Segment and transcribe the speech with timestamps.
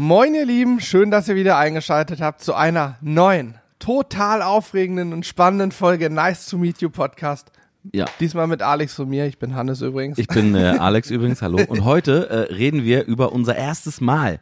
[0.00, 5.26] Moin ihr Lieben, schön, dass ihr wieder eingeschaltet habt zu einer neuen, total aufregenden und
[5.26, 7.50] spannenden Folge Nice to Meet You Podcast.
[7.92, 8.04] Ja.
[8.20, 10.16] Diesmal mit Alex und mir, ich bin Hannes übrigens.
[10.18, 11.58] Ich bin äh, Alex übrigens, hallo.
[11.66, 14.38] Und heute äh, reden wir über unser erstes Mal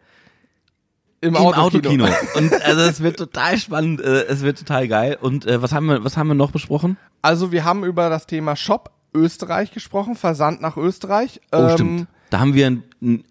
[1.22, 2.04] Im, im Autokino.
[2.34, 5.16] Und also es wird total spannend, äh, es wird total geil.
[5.18, 6.98] Und äh, was haben wir, was haben wir noch besprochen?
[7.22, 11.40] Also wir haben über das Thema Shop Österreich gesprochen, Versand nach Österreich.
[11.50, 12.06] Oh, Ähm, stimmt.
[12.30, 12.82] Da haben wir, ein,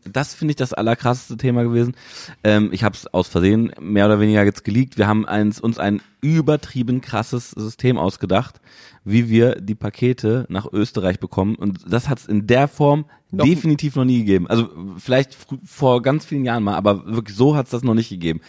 [0.09, 1.95] das finde ich das allerkrasseste Thema gewesen.
[2.43, 4.97] Ähm, ich habe es aus Versehen mehr oder weniger jetzt geleakt.
[4.97, 8.61] Wir haben eins, uns ein übertrieben krasses System ausgedacht,
[9.03, 11.55] wie wir die Pakete nach Österreich bekommen.
[11.55, 14.47] Und das hat es in der Form Noch- definitiv noch nie gegeben.
[14.47, 18.09] Also vielleicht vor ganz vielen Jahren mal, aber wirklich so hat es das noch nicht
[18.09, 18.39] gegeben.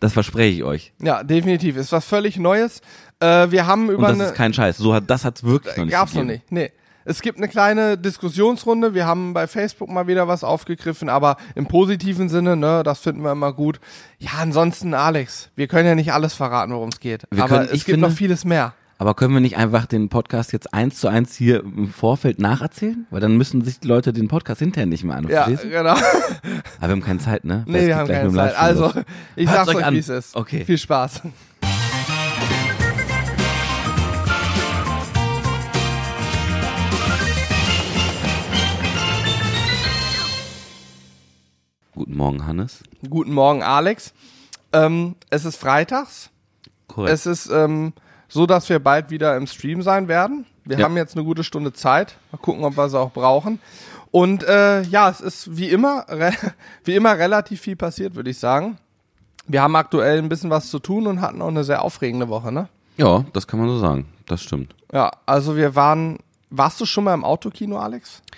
[0.00, 0.92] Das verspreche ich euch.
[1.02, 1.76] Ja, definitiv.
[1.76, 2.82] Ist was völlig Neues.
[3.20, 4.24] Äh, wir haben Und über das eine.
[4.28, 4.76] ist kein Scheiß.
[4.76, 6.42] So hat das hat wirklich noch nicht Gab's noch gegeben.
[6.50, 6.52] nicht.
[6.52, 6.70] Nee.
[7.04, 8.92] Es gibt eine kleine Diskussionsrunde.
[8.94, 13.22] Wir haben bei Facebook mal wieder was aufgegriffen, aber im positiven Sinne, ne, das finden
[13.22, 13.80] wir immer gut.
[14.18, 17.22] Ja, ansonsten, Alex, wir können ja nicht alles verraten, worum es geht.
[17.30, 18.74] Wir aber können- es gibt finde- noch vieles mehr.
[19.00, 23.06] Aber können wir nicht einfach den Podcast jetzt eins zu eins hier im Vorfeld nacherzählen?
[23.10, 25.32] Weil dann müssen sich die Leute den Podcast hinterher nicht mehr anhören.
[25.32, 25.90] Ja, verstehst genau.
[25.92, 26.00] Aber
[26.80, 27.62] wir haben keine Zeit, ne?
[27.68, 28.58] Weil Nee, wir haben keine Zeit.
[28.58, 28.92] Also,
[29.36, 29.94] ich Hört's sag's euch, an.
[29.94, 30.34] wie es ist.
[30.34, 30.64] Okay.
[30.64, 31.22] Viel Spaß.
[41.98, 42.84] Guten Morgen, Hannes.
[43.10, 44.14] Guten Morgen, Alex.
[44.72, 46.30] Ähm, es ist freitags.
[46.86, 47.12] Korrekt.
[47.12, 47.92] Es ist ähm,
[48.28, 50.46] so, dass wir bald wieder im Stream sein werden.
[50.64, 50.84] Wir Ja.
[50.84, 52.16] haben jetzt eine gute Stunde Zeit.
[52.30, 53.58] Mal gucken, ob wir sie auch brauchen.
[54.12, 56.06] Und äh, ja, es ist wie immer,
[56.84, 58.78] wie immer relativ viel passiert, würde ich sagen.
[59.48, 62.52] Wir haben aktuell ein bisschen was zu tun und hatten auch eine sehr aufregende Woche,
[62.52, 62.68] ne?
[62.96, 64.06] ja, das kann man so sagen.
[64.26, 64.72] Das stimmt.
[64.92, 66.18] Ja, also wir waren.
[66.50, 68.22] Warst du schon mal im Autokino, Alex?
[68.30, 68.36] Äh,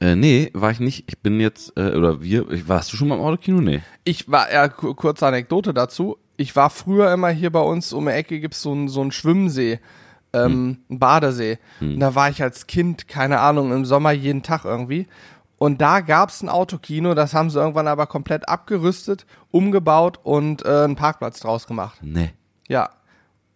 [0.00, 1.04] nee, war ich nicht.
[1.08, 3.60] Ich bin jetzt, äh, oder wir, ich- warst du schon mal im Autokino?
[3.60, 3.82] Nee.
[4.04, 6.16] Ich war, ja, ku- kurze Anekdote dazu.
[6.36, 9.10] Ich war früher immer hier bei uns um die Ecke gibt's so einen so einen
[9.10, 9.80] Schwimmsee,
[10.32, 11.58] ähm, einen Badesee.
[11.80, 15.06] Und da war ich als Kind, keine Ahnung, im Sommer jeden Tag irgendwie.
[15.58, 20.84] Und da gab's ein Autokino, das haben sie irgendwann aber komplett abgerüstet, umgebaut und äh,
[20.84, 21.98] einen Parkplatz draus gemacht.
[22.02, 22.30] Nee.
[22.68, 22.90] Ja.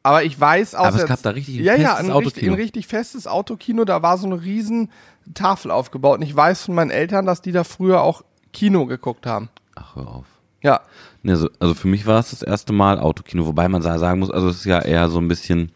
[0.02, 2.26] Aber ich weiß aus Aber es gab da richtig ein ja, ja, festes ein richtig,
[2.34, 2.52] Autokino.
[2.52, 3.84] ein richtig festes Autokino.
[3.84, 4.90] Da war so eine riesen
[5.34, 6.18] Tafel aufgebaut.
[6.18, 9.48] Und ich weiß von meinen Eltern, dass die da früher auch Kino geguckt haben.
[9.76, 10.26] Ach, hör auf.
[10.62, 10.80] Ja.
[11.22, 14.20] Nee, also, also für mich war es das erste Mal Autokino, wobei man sa- sagen
[14.20, 15.70] muss, also es ist ja eher so ein bisschen,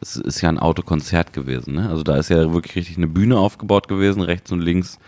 [0.00, 1.88] es ist ja ein Autokonzert gewesen, ne?
[1.88, 4.98] Also da ist ja wirklich richtig eine Bühne aufgebaut gewesen, rechts und links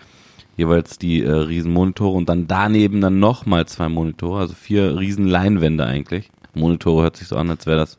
[0.57, 5.27] jeweils die äh, riesen Monitore und dann daneben dann nochmal zwei Monitore, also vier riesen
[5.27, 6.31] Leinwände eigentlich.
[6.55, 7.99] Monitore hört sich so an, als wäre das,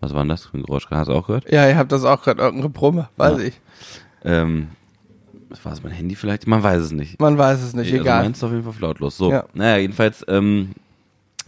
[0.00, 0.86] was war denn das für ein Geräusch?
[0.90, 1.50] Hast du auch gehört?
[1.50, 3.44] Ja, ihr habt das auch gerade irgendeine Brumme, weiß Ja.
[3.44, 3.60] ich.
[4.24, 4.68] Ähm,
[5.48, 6.46] was war es, mein Handy vielleicht?
[6.46, 7.20] Man weiß es nicht.
[7.20, 8.22] Man weiß es nicht, Also egal.
[8.22, 9.16] meins ist auf jeden Fall lautlos.
[9.16, 9.44] So, Ja.
[9.52, 10.70] naja, jedenfalls ähm,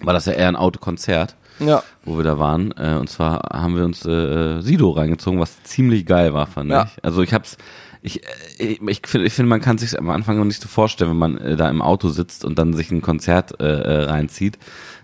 [0.01, 1.37] war das ja eher ein Autokonzert.
[1.59, 2.73] Ja, wo wir da waren.
[2.73, 6.71] Äh, und zwar haben wir uns äh, äh, Sido reingezogen, was ziemlich geil war, fand
[6.71, 6.84] Ja.
[6.84, 7.05] ich.
[7.05, 7.59] Also ich hab's,
[8.01, 10.67] ich, äh, ich, ich finde, ich finde, man kann sich am Anfang noch nicht so
[10.69, 14.05] vorstellen, wenn man äh, da im Auto sitzt und dann sich ein Konzert äh, äh,
[14.05, 14.59] reinzieht.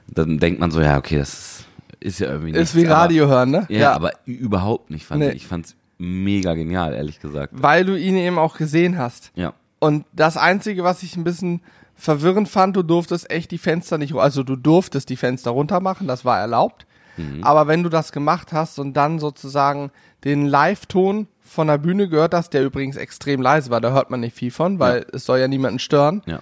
[0.09, 1.65] Dann denkt man so, ja, okay, das ist,
[2.01, 2.71] ist ja irgendwie nichts.
[2.71, 3.59] ist wie Radio hören, ne?
[3.63, 5.31] Aber, ja, aber überhaupt nicht, fand Nee.
[5.31, 5.37] ich.
[5.37, 7.55] Ich fand's mega genial, ehrlich gesagt.
[7.57, 9.33] Weil du ihn eben auch gesehen hast.
[9.35, 9.53] Ja.
[9.81, 11.61] Und das Einzige, was ich ein bisschen
[11.97, 16.07] verwirrend fand, du durftest echt die Fenster nicht, also du durftest die Fenster runter machen,
[16.07, 16.87] das war erlaubt.
[17.17, 17.43] Mhm.
[17.43, 19.91] Aber wenn du das gemacht hast und dann sozusagen
[20.25, 24.21] den Live-Ton von der Bühne gehört hast, der übrigens extrem leise war, da hört man
[24.21, 26.23] nicht viel von, weil es soll ja niemanden stören.
[26.27, 26.39] Ja.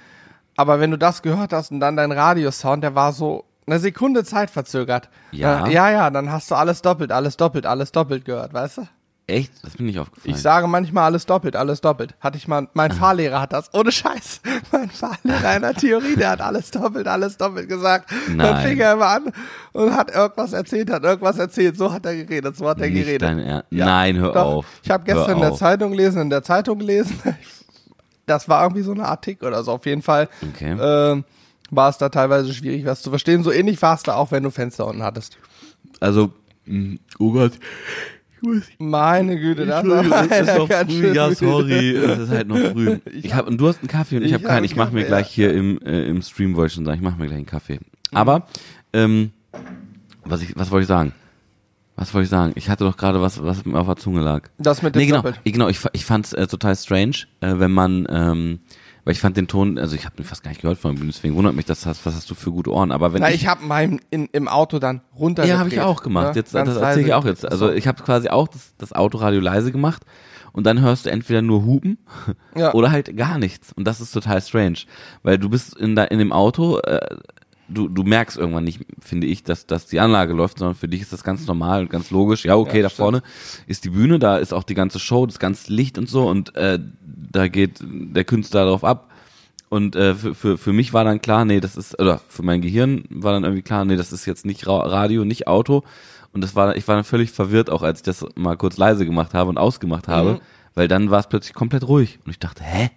[0.58, 4.24] Aber wenn du das gehört hast und dann dein Radiosound, der war so eine Sekunde
[4.24, 5.08] Zeit verzögert.
[5.32, 5.66] Ja.
[5.66, 8.88] Äh, ja, ja, dann hast du alles doppelt, alles doppelt, alles doppelt gehört, weißt du?
[9.28, 9.52] Echt?
[9.64, 10.36] Das mir nicht aufgefallen.
[10.36, 12.14] Ich sage manchmal alles doppelt, alles doppelt.
[12.20, 14.40] Hatte ich mal, mein Fahrlehrer hat das, ohne Scheiß.
[14.70, 18.08] Mein Fahrlehrer in der Theorie, der hat alles doppelt, alles doppelt gesagt.
[18.28, 18.64] Dann Nein.
[18.68, 19.32] fing er immer an
[19.72, 23.00] und hat irgendwas erzählt, hat irgendwas erzählt, so hat er geredet, so hat er Nicht
[23.04, 23.22] geredet.
[23.22, 24.44] dein Er- Nein, hör Doch.
[24.44, 24.66] auf.
[24.84, 25.54] Ich habe gestern in der.
[25.54, 27.20] Zeitung gelesen, in der Zeitung gelesen.
[28.26, 29.70] Das war irgendwie so eine Artikel oder so.
[29.72, 30.76] Auf jeden Fall Okay.
[30.80, 31.24] ähm,
[31.70, 33.42] war es da teilweise schwierig, was zu verstehen.
[33.42, 35.38] So ähnlich war es da auch, wenn du Fenster unten hattest.
[36.00, 36.32] Also,
[36.66, 37.52] mh, oh Gott.
[38.78, 42.98] Meine Güte, das war es ist noch früh, ja, sorry, es ist halt noch früh.
[43.12, 44.56] Ich hab, und du hast einen Kaffee und ich, Ich habe hab keinen.
[44.58, 47.02] einen Ich mache mir gleich hier im, äh, im Stream, wollte ich schon sagen, ich
[47.02, 47.80] mache mir gleich einen Kaffee.
[48.12, 48.46] Aber,
[48.92, 49.32] ähm,
[50.24, 51.12] was, ich, was wollte ich sagen?
[51.96, 52.52] Was wollte ich sagen?
[52.56, 54.48] Ich hatte doch gerade was, was mir auf der Zunge lag.
[54.58, 55.40] Das mit dem Nee, genau, Doppelt.
[55.44, 58.58] genau ich, ich fand es äh, total strange, äh, wenn man, ähm,
[59.06, 60.98] weil ich fand den Ton, also ich habe den fast gar nicht gehört von der
[60.98, 63.28] Bühne, deswegen wundert mich, dass das, was hast du für gute Ohren, aber wenn Na,
[63.28, 65.44] ich, ich habe meinen in, im Auto dann runter.
[65.44, 66.34] ja, habe ich auch gemacht.
[66.34, 67.48] Jetzt das erzähle ich auch jetzt.
[67.48, 70.02] Also ich habe quasi auch das, das Autoradio leise gemacht
[70.52, 71.98] und dann hörst du entweder nur Hupen
[72.56, 72.74] Ja.
[72.74, 73.72] oder halt gar nichts.
[73.72, 74.78] Und das ist total strange,
[75.22, 77.16] weil du bist in, da, in dem Auto, äh,
[77.68, 81.02] du, du merkst irgendwann nicht, finde ich, dass, dass die Anlage läuft, sondern für dich
[81.02, 82.44] ist das ganz normal und ganz logisch.
[82.44, 82.96] Ja, okay, Ja, da stimmt.
[83.04, 83.22] vorne
[83.66, 86.54] ist die Bühne, da ist auch die ganze Show, das ganze Licht und so und
[86.56, 86.78] äh,
[87.32, 89.10] da geht der Künstler darauf ab.
[89.68, 92.60] Und äh, für, für, für mich war dann klar, nee, das ist, oder für mein
[92.62, 95.82] Gehirn war dann irgendwie klar, nee, das ist jetzt nicht Ra Radio, nicht Auto.
[96.32, 99.04] Und das war, ich war dann völlig verwirrt, auch als ich das mal kurz leise
[99.04, 100.40] gemacht habe und ausgemacht habe, Mhm.
[100.74, 102.20] weil dann war es plötzlich komplett ruhig.
[102.24, 102.90] Und ich dachte, hä?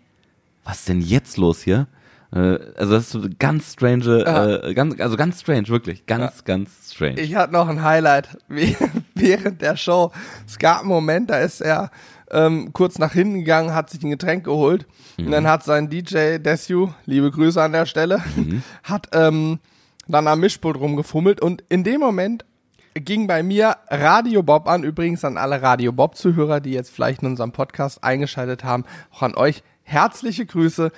[0.64, 1.88] Was ist denn jetzt los hier?
[2.34, 4.24] Äh, also das ist so ganz strange,
[4.66, 6.06] äh, ganz, also ganz strange, wirklich.
[6.06, 7.20] Ganz, ganz strange.
[7.20, 8.38] Ich hatte noch ein Highlight.
[9.16, 10.12] Während der Show.
[10.48, 11.92] Es gab einen Moment, da ist er
[12.32, 14.86] ähm, kurz nach hinten gegangen, hat sich ein Getränk geholt.
[15.18, 18.24] Und dann hat sein DJ Desu, liebe Grüße an der Stelle,
[18.84, 19.60] hat ähm,
[20.08, 21.42] dann am Mischpult rumgefummelt.
[21.42, 22.46] Und in dem Moment
[22.94, 27.22] ging bei mir Radio Bob an, übrigens an alle Radio Bob Zuhörer, die jetzt vielleicht
[27.22, 30.92] in unserem Podcast eingeschaltet haben, auch an euch herzliche Grüße.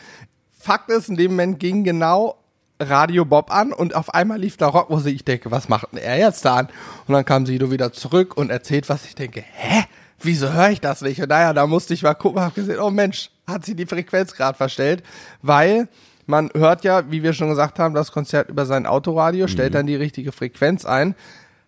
[0.62, 2.38] Fakt ist, in dem Moment ging genau
[2.80, 5.16] Radio Bob an und auf einmal lief da Rockmusik.
[5.16, 6.70] Ich denke, was macht denn er jetzt da an?
[7.08, 9.06] Und dann kam Sido wieder zurück und erzählt was.
[9.06, 9.84] Ich denke, hä?
[10.20, 11.20] Wieso höre ich das nicht?
[11.20, 14.34] Und naja, da musste ich mal gucken, hab gesehen, oh Mensch, hat sie die Frequenz
[14.34, 15.04] gerade verstellt,
[15.42, 15.88] weil
[16.28, 19.88] man hört ja, wie wir schon gesagt haben, das Konzert über sein Autoradio, stellt dann
[19.88, 21.16] die richtige Frequenz ein.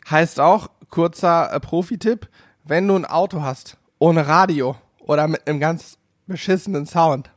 [0.10, 2.30] Heißt auch, kurzer äh, Profi-Tipp,
[2.64, 5.98] wenn du ein Auto hast, ohne Radio oder mit einem ganz
[6.28, 7.32] beschissenen Sound,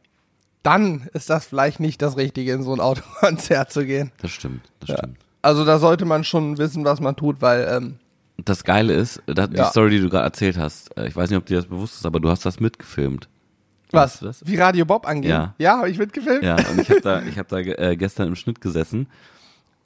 [0.67, 4.11] dann ist das vielleicht nicht das Richtige, in so ein Autokonzert zu gehen.
[4.21, 5.17] Das stimmt, das stimmt.
[5.43, 7.97] Also da sollte man schon wissen, was man tut, weil ähm,
[8.45, 9.71] Das Geile ist, da, die Ja.
[9.71, 12.05] Story, die du gerade erzählt hast, äh, ich weiß nicht, ob dir das bewusst ist,
[12.07, 13.29] aber du hast das mitgefilmt.
[13.93, 14.21] was?
[14.45, 15.31] Wie Radio Bob angeht?
[15.31, 15.55] Ja.
[15.59, 16.43] Ja, habe ich mitgefilmt?
[16.43, 19.07] Ja, und ich habe da, ich hab da äh, gestern im Schnitt gesessen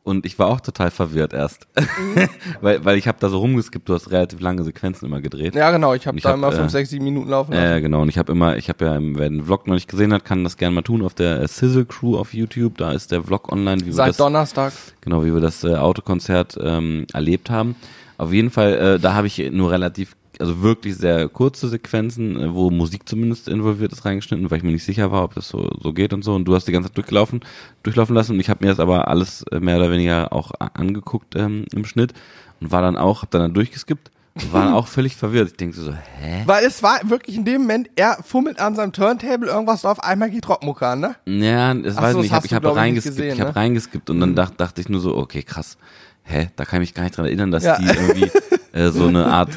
[0.02, 1.67] und ich war auch total verwirrt erst.
[2.61, 5.55] weil, weil ich habe da so rumgeskippt, du hast relativ lange Sequenzen immer gedreht.
[5.55, 5.94] Ja, genau.
[5.94, 7.62] Ich habe da hab, immer äh, fünf, sechs, sieben Minuten laufen lassen.
[7.64, 8.02] Ja, ja, genau.
[8.02, 10.25] Und ich habe immer, ich habe ja, im- wer den Vlog noch nicht gesehen hat,
[10.25, 12.79] kann das gerne mal tun auf der äh, Sizzle Crew auf YouTube.
[12.79, 14.73] Da ist der Vlog online, wie wir Seit das, Donnerstag.
[15.00, 17.76] genau, wie wir das äh, Autokonzert ähm, erlebt haben.
[18.19, 22.54] Auf jeden Fall, äh, da habe ich nur relativ, also wirklich sehr kurze Sequenzen, äh,
[22.54, 25.70] wo Musik zumindest involviert ist, reingeschnitten, weil ich mir nicht sicher war, ob das so,
[25.81, 26.34] so geht und so.
[26.34, 27.40] Und du hast die ganze Zeit durchgelaufen,
[27.82, 31.34] durchlaufen lassen und ich habe mir das aber alles äh, mehr oder weniger auch angeguckt
[31.37, 32.12] ähm, im Schnitt
[32.60, 34.10] und war dann auch, hab dann, dann durchgeskippt
[34.52, 35.50] war auch völlig verwirrt.
[35.50, 36.42] Ich denke so, hä?
[36.46, 40.31] Weil es war wirklich in dem Moment, er fummelt an seinem Turntable irgendwas auf, einmal
[40.31, 41.16] geht Rockmucke an, ne?
[41.26, 42.32] Ja, das Ach weiß so, ich nicht.
[42.32, 43.16] Ich das ich hab reingeskippt.
[43.16, 43.56] gesehen, ich habe ne?
[43.56, 45.76] reingeskippt und dann dacht, dachte ich nur so, okay, krass.
[46.22, 47.76] Hä, da kann ich mich gar nicht dran erinnern, dass Ja.
[47.78, 48.31] die irgendwie
[48.72, 49.50] äh, so eine Art,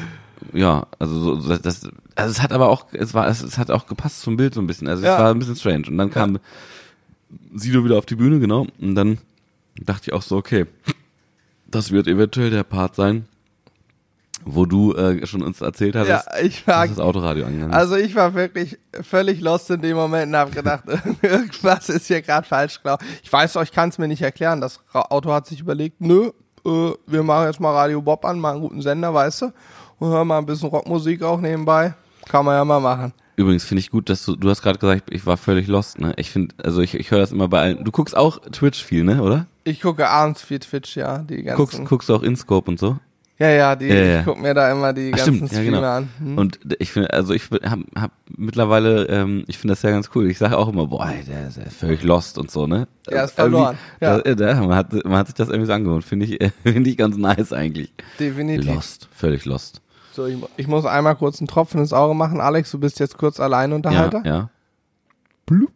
[0.54, 3.86] ja, also so, das, also es hat aber auch, es war, es, es hat auch
[3.86, 4.88] gepasst zum Bild so ein bisschen.
[4.88, 5.14] Also Ja.
[5.14, 5.88] es war ein bisschen strange.
[5.88, 6.38] Und dann kam
[7.54, 8.66] Sido wieder auf die Bühne, genau.
[8.80, 9.18] Und dann
[9.82, 10.66] dachte ich auch so, okay,
[11.66, 13.26] das wird eventuell der Part sein,
[14.44, 17.76] wo du äh, schon uns erzählt hattest, Ja, ich war, dass das Autoradio angegangen ist.
[17.76, 20.84] also ich war wirklich völlig lost in dem Moment und habe gedacht,
[21.22, 23.04] irgendwas ist hier gerade falsch gelaufen.
[23.22, 24.60] Ich weiß, ich kann es mir nicht erklären.
[24.60, 26.30] Das Auto hat sich überlegt, nö,
[26.66, 29.52] äh, wir machen jetzt mal Radio Bob an, mal einen guten Sender, weißt du,
[30.04, 31.94] und hören mal ein bisschen Rockmusik auch nebenbei.
[32.28, 33.12] Kann man ja mal machen.
[33.36, 36.12] Übrigens finde ich gut, dass du, du hast gerade gesagt, ich war völlig lost, ne?
[36.16, 37.84] Ich finde, also ich, ich höre das immer bei allen.
[37.84, 39.46] Du guckst auch Twitch viel, ne, oder?
[39.64, 41.56] Ich gucke abends viel Twitch, ja, die ganzen.
[41.56, 42.96] Guckst, guckst du auch InScope und so?
[43.36, 44.18] Ja, ja, die, Ja, ja.
[44.20, 45.92] ich guck mir da immer die Ach, ganzen stimmt, ja, Streamer genau.
[45.92, 46.08] an.
[46.18, 46.38] Hm.
[46.38, 50.30] Und ich finde, also ich hab, hab mittlerweile, ähm, ich finde das ja ganz cool.
[50.30, 52.86] Ich sage auch immer, boah, ey, der ist ja völlig lost und so, ne?
[53.10, 54.18] Der ist Irgendwie- verloren, ja.
[54.20, 56.04] Da, da, man, hat, man hat sich das irgendwie so angehört.
[56.04, 57.92] Finde ich, finde ich ganz nice eigentlich.
[58.20, 58.72] Definitiv.
[58.72, 59.80] Lost, völlig lost.
[60.14, 62.40] So, ich, ich muss einmal kurz einen Tropfen ins Auge machen.
[62.40, 64.22] Alex, du bist jetzt kurz Alleinunterhalter.
[64.24, 64.50] Ja, ja.
[65.44, 65.72] Blub.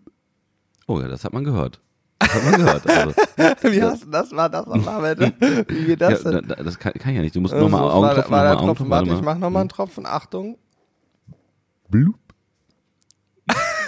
[0.86, 1.80] Oh ja, das hat man gehört.
[2.20, 2.86] Das hat man gehört.
[2.88, 3.14] Also,
[3.72, 4.30] Wie hast du das?
[4.32, 5.34] War das bitte?
[5.68, 6.48] Wie geht das ja, denn?
[6.48, 7.34] da- das kann, kann ich ja nicht.
[7.34, 8.90] Du musst Also, nochmal Augentropfen, war nochmal Tropfen.
[8.90, 10.06] Warte, ich mach nochmal einen Tropfen.
[10.06, 10.56] Achtung.
[11.90, 12.14] Blub.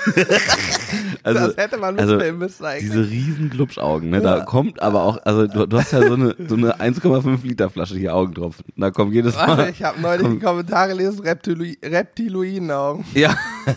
[1.22, 2.90] also, das hätte man also mitfilmen müssen eigentlich.
[2.90, 6.34] diese riesen Glubschaugen, ne, da kommt aber auch, also du, du hast ja so eine,
[6.48, 8.64] so eine 1,5 Liter Flasche hier Augentropfen.
[8.76, 9.70] Da kommt jedes Mal.
[9.70, 13.04] ich habe neulich die Kommentare gelesen, Reptilo Reptiloidenaugen.
[13.14, 13.36] Ja.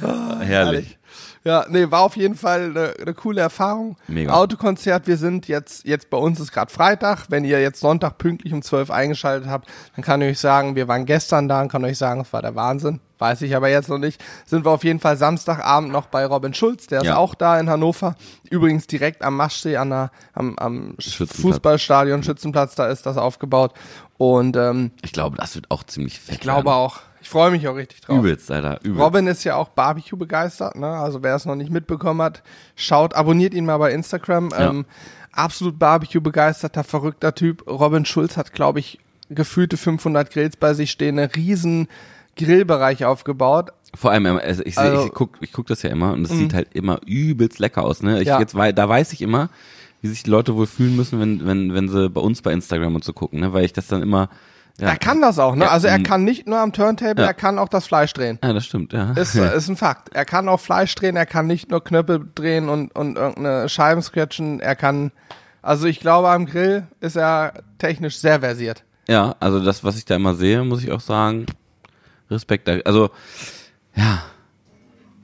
[0.00, 0.48] Herrlich.
[0.48, 0.98] Herrlich.
[1.42, 3.96] Ja, nee, war auf jeden Fall eine, eine coole Erfahrung.
[4.08, 4.34] Mega.
[4.34, 7.26] Autokonzert, wir sind jetzt, jetzt bei uns ist gerade Freitag.
[7.30, 9.66] Wenn ihr jetzt Sonntag pünktlich um 12 eingeschaltet habt,
[9.96, 12.42] dann kann ich euch sagen, wir waren gestern da und kann euch sagen, es war
[12.42, 13.00] der Wahnsinn.
[13.18, 14.22] Weiß ich aber jetzt noch nicht.
[14.44, 17.16] Sind wir auf jeden Fall Samstagabend noch bei Robin Schulz, der ist Ja.
[17.16, 18.16] auch da in Hannover.
[18.50, 21.40] Übrigens direkt am Maschsee, an der, am, am Schützenplatz.
[21.40, 23.72] Fußballstadion, Schützenplatz, da ist das aufgebaut.
[24.18, 26.34] Und ähm, Ich glaube, das wird auch ziemlich fett.
[26.34, 28.18] ich glaube auch, ich freue mich auch richtig drauf.
[28.18, 28.80] Übelst, Alter.
[28.82, 29.00] Übelst.
[29.00, 30.86] Robin ist ja auch Barbecue begeistert, ne?
[30.88, 32.42] Also wer es noch nicht mitbekommen hat,
[32.76, 34.50] schaut, abonniert ihn mal bei Instagram.
[34.50, 34.70] Ja.
[34.70, 34.86] Ähm,
[35.32, 37.66] absolut Barbecue begeisterter, verrückter Typ.
[37.68, 38.98] Robin Schulz hat, glaube ich,
[39.28, 41.88] gefühlte 500 Grills bei sich stehen, einen riesen
[42.36, 43.70] Grillbereich aufgebaut.
[43.94, 46.54] Vor allem, also ich, Also- ich guck, ich guck das ja immer und es sieht
[46.54, 48.02] halt immer übelst lecker aus.
[48.02, 48.20] Ne?
[48.22, 48.38] Ich Ja.
[48.40, 49.50] jetzt wei- da weiß ich immer,
[50.00, 52.94] wie sich die Leute wohl fühlen müssen, wenn wenn wenn sie bei uns bei Instagram
[52.94, 53.52] und so gucken, ne?
[53.52, 54.30] Weil ich das dann immer.
[54.78, 55.64] Ja, Er kann das auch, ne?
[55.64, 56.02] Ja, Also er mm.
[56.04, 57.28] kann nicht nur am Turntable, Ja.
[57.28, 58.38] er kann auch das Fleisch drehen.
[58.42, 58.92] ja, das stimmt.
[58.92, 59.12] Ja.
[59.12, 60.10] Ist, ist ein Fakt.
[60.14, 64.02] Er kann auch Fleisch drehen, er kann nicht nur Knöpfe drehen und, und irgendeine Scheiben
[64.02, 65.12] scratchen, er kann,
[65.62, 68.84] also ich glaube am Grill ist er technisch sehr versiert.
[69.08, 71.46] Ja, also das, was ich da immer sehe, muss ich auch sagen,
[72.30, 72.68] Respekt.
[72.86, 73.10] Also,
[73.96, 74.22] ja.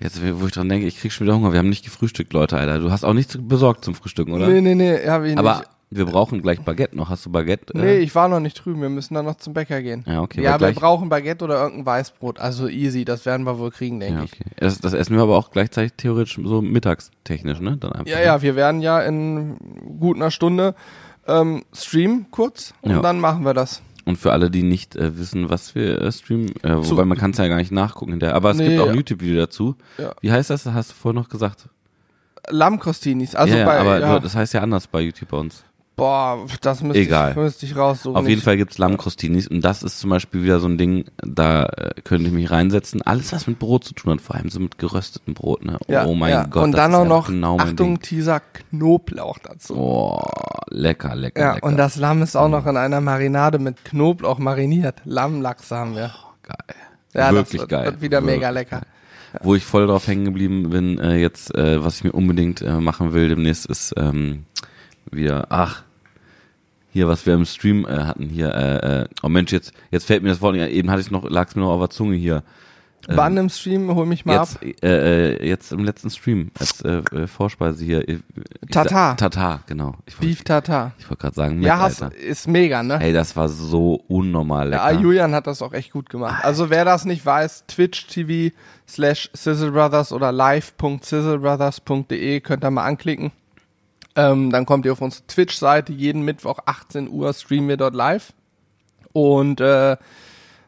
[0.01, 1.53] Jetzt, wo ich dran denke, ich krieg schon wieder Hunger.
[1.53, 2.81] Wir haben nicht gefrühstückt, Leute, Alter.
[2.81, 4.47] Du hast auch nichts besorgt zum Frühstücken, oder?
[4.47, 5.69] Nee, nee, nee, hab ich Aber nicht.
[5.91, 7.09] Wir brauchen gleich Baguette noch.
[7.11, 7.75] Hast du Baguette?
[7.75, 7.79] äh?
[7.79, 10.05] Nee, ich war noch nicht drüben, wir müssen dann noch zum Bäcker gehen.
[10.07, 13.71] Ja, okay, Ja, wir brauchen Baguette oder irgendein Weißbrot, also easy, das werden wir wohl
[13.71, 14.33] kriegen, denke Ja, ich.
[14.33, 14.45] okay.
[14.59, 17.77] Das, das essen wir aber auch gleichzeitig theoretisch so mittagstechnisch, ne?
[17.77, 18.07] Dann einfach.
[18.07, 19.57] Ja, ja, wir werden ja in
[20.01, 20.75] gut einer Stunde
[21.29, 23.01] ähm, streamen kurz und Ja.
[23.01, 23.83] dann machen wir das.
[24.05, 27.33] Und für alle, die nicht äh, wissen, was wir äh, streamen, äh, wobei man kann
[27.33, 28.93] es ja gar nicht nachgucken hinterher, aber es Nee, gibt auch ja.
[28.93, 29.75] ein YouTube-Video dazu.
[29.99, 30.13] Ja.
[30.21, 30.63] Wie heißt das?
[30.65, 31.69] Das hast du vorhin noch gesagt.
[32.49, 35.65] Lammkostinis, also ja, ja, bei, aber ja, das heißt ja anders bei YouTube bei uns.
[35.97, 37.31] Boah, das müsste Egal.
[37.31, 38.17] ich, müsste ich raussuchen.
[38.17, 41.65] Auf jeden Fall gibt's Lammkrostinis und das ist zum Beispiel wieder so ein Ding, da
[41.65, 43.03] äh, könnte ich mich reinsetzen.
[43.03, 45.65] Alles, was mit Brot zu tun hat, vor allem so mit geröstetem Brot.
[45.65, 45.79] Ne?
[45.89, 46.45] Ja, oh mein ja.
[46.45, 46.65] Gott.
[46.65, 48.01] Und dann auch noch, genau Achtung.
[48.01, 49.75] Teaser Knoblauch dazu.
[49.75, 50.23] Oh,
[50.69, 51.67] lecker, lecker, ja, lecker.
[51.67, 55.01] und das Lamm ist auch noch in einer Marinade mit Knoblauch mariniert.
[55.05, 56.13] Lammlachs haben wir.
[56.43, 56.77] geil.
[57.15, 57.85] Ja, Wirklich das wird, geil.
[57.87, 58.83] wird wieder mega Wirklich lecker.
[59.43, 62.81] Wo ich voll drauf hängen geblieben bin, äh, jetzt, äh, was ich mir unbedingt äh,
[62.81, 64.45] machen will demnächst, ist ähm,
[65.11, 65.83] wieder, ach,
[66.97, 70.23] hier, was wir im Stream äh, hatten, hier, äh, äh, oh Mensch, jetzt, jetzt fällt
[70.23, 72.43] mir das Wort eben hatte ich noch, lag es mir noch auf der Zunge hier.
[73.09, 74.63] Ähm, Wann im Stream, hol mich mal Jetzt, ab.
[74.83, 78.09] äh, äh, jetzt im letzten Stream, als äh, äh, Vorspeise hier.
[78.09, 78.19] Ich,
[78.63, 79.11] ich Tatar.
[79.11, 79.95] sa- Tatar, genau.
[80.07, 80.93] Ich wollte Beef Tartar.
[80.99, 82.17] ich wollte gerade sagen, Ja, Mac, hast, Alter.
[82.17, 82.99] ist mega, ne?
[83.01, 85.01] Ey, das war so unnormal Ja, lecker.
[85.03, 86.43] Julian hat das auch echt gut gemacht.
[86.45, 88.53] Also wer das nicht weiß, Twitch TV
[88.89, 93.31] slash Sizzle Brothers oder live.sizzlebrothers.de könnt ihr mal anklicken.
[94.17, 95.93] Ähm, dann kommt ihr auf unsere Twitch-Seite.
[95.93, 98.33] Jeden Mittwoch 18 Uhr streamen wir dort live
[99.13, 99.97] und äh,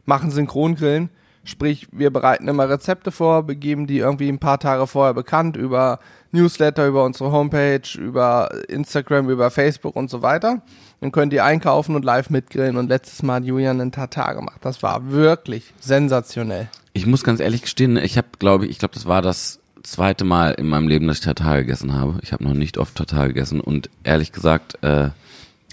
[0.05, 1.11] machen Synchrongrillen.
[1.45, 5.99] Sprich, wir bereiten immer Rezepte vor, begeben die irgendwie ein paar Tage vorher bekannt über
[6.31, 10.61] Newsletter, über unsere Homepage, über Instagram, über Facebook und so weiter.
[11.01, 12.77] Dann könnt ihr einkaufen und live mitgrillen.
[12.77, 14.59] Und letztes Mal hat Julian einen Tatar gemacht.
[14.61, 16.69] Das war wirklich sensationell.
[16.93, 20.25] Ich muss ganz ehrlich gestehen, ich habe, glaube ich, ich glaube, das war das zweite
[20.25, 22.19] Mal in meinem Leben, dass ich Tatar gegessen habe.
[22.23, 25.11] Ich habe noch nicht oft Tatar gegessen und ehrlich gesagt, äh,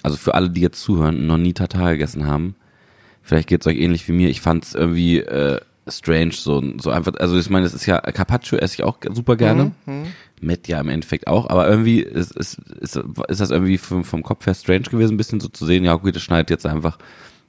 [0.03, 2.55] also für alle, die jetzt zuhören, und noch nie Tatar gegessen haben,
[3.21, 4.29] vielleicht geht's euch ähnlich wie mir.
[4.29, 7.13] Ich fand's irgendwie äh, strange, so so einfach.
[7.19, 9.71] Also ich meine, das ist ja Carpaccio esse ich auch super gerne,
[10.41, 12.97] Met ja im Endeffekt auch, aber irgendwie ist, ist, ist,
[13.27, 15.85] ist das irgendwie vom, vom Kopf her strange gewesen, ein bisschen so zu sehen.
[15.85, 16.97] Ja, gut, das schneidet jetzt einfach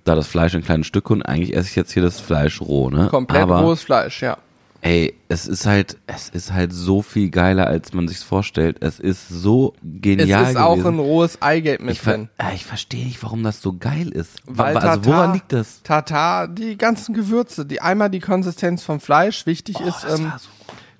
[0.05, 2.91] da das Fleisch in kleine Stücke und eigentlich esse ich jetzt hier das Fleisch roh,
[2.91, 3.09] ne?
[3.11, 4.39] Komplett aber, rohes Fleisch, ja.
[4.87, 8.77] Ey, es ist halt, es ist halt so viel geiler, als man sich's vorstellt.
[8.85, 10.95] Es ist so Es genial ist auch gewesen.
[10.95, 12.29] ein rohes Eigelb mit ich, drin.
[12.39, 14.39] äh, ich verstehe nicht, warum das so geil ist.
[14.47, 15.83] Weil also Tatar- woran liegt das?
[15.83, 20.49] Tatar, die ganzen Gewürze, die einmal die Konsistenz vom Fleisch, wichtig ist, das ähm, so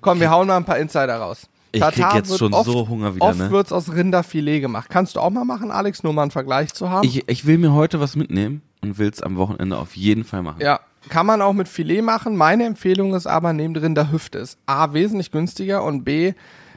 [0.01, 1.47] komm, wir hauen mal ein paar Insider raus.
[1.71, 3.51] Ich krieg jetzt schon oft, so Hunger wieder, Oft ne?
[3.51, 4.89] wird's aus Rinderfilet gemacht.
[4.89, 7.07] Kannst du auch mal machen, Alex, nur mal einen Vergleich zu haben?
[7.07, 10.59] Ich, ich will mir heute was mitnehmen und will's am Wochenende auf jeden Fall machen.
[10.61, 12.35] ja, kann man auch mit Filet machen.
[12.35, 14.37] Meine Empfehlung ist aber, nehmt Rinderhüfte.
[14.39, 16.33] Ist A, wesentlich günstiger und B,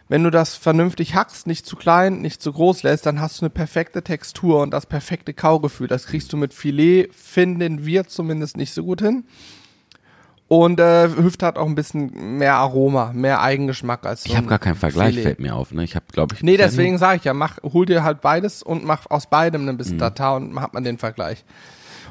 [0.08, 3.44] wenn du das vernünftig hackst, nicht zu klein, nicht zu groß lässt, dann hast du
[3.44, 5.86] eine perfekte Textur und das perfekte Kaugefühl.
[5.86, 9.24] Das kriegst du mit Filet, finden wir zumindest nicht so gut hin.
[10.48, 14.48] Und äh, Hüfte hat auch ein bisschen mehr Aroma, mehr Eigengeschmack als so Ich habe
[14.48, 15.22] gar keinen Vergleich, Filet.
[15.22, 15.70] fällt mir auf.
[15.70, 15.84] Ne?
[15.84, 18.84] Ich habe, glaube ich, Nee, deswegen sage ich ja, mach, hol dir halt beides und
[18.84, 19.78] mach aus beidem ein Mhm.
[19.78, 21.44] bisschen Tatar und hat man den Vergleich.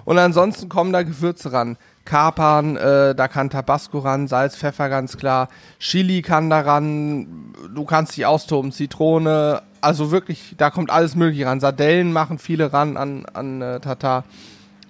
[0.06, 1.76] Und ansonsten kommen da Gewürze ran.
[2.06, 5.48] Kapern, äh, da kann Tabasco ran, Salz, Pfeffer ganz klar,
[5.80, 11.46] Chili kann da ran, du kannst dich austoben, Zitrone, also wirklich, da kommt alles mögliche
[11.46, 11.60] ran.
[11.60, 14.26] Sardellen machen viele ran an, an äh, Tatar.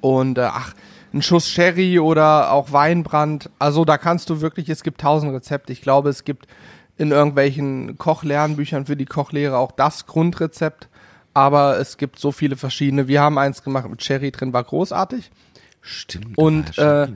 [0.01, 0.73] Und äh, ach,
[1.13, 3.49] ein Schuss Sherry oder auch Weinbrand.
[3.59, 5.73] Also da kannst du wirklich, es gibt tausend Rezepte.
[5.73, 6.47] Ich glaube, es gibt
[6.97, 10.87] in irgendwelchen Kochlernbüchern für die Kochlehre auch das Grundrezept.
[11.33, 13.07] Aber es gibt so viele verschiedene.
[13.07, 15.31] Wir haben eins gemacht mit Sherry drin, war großartig.
[15.89, 16.37] Stimmt.
[16.37, 17.09] Und, ja äh.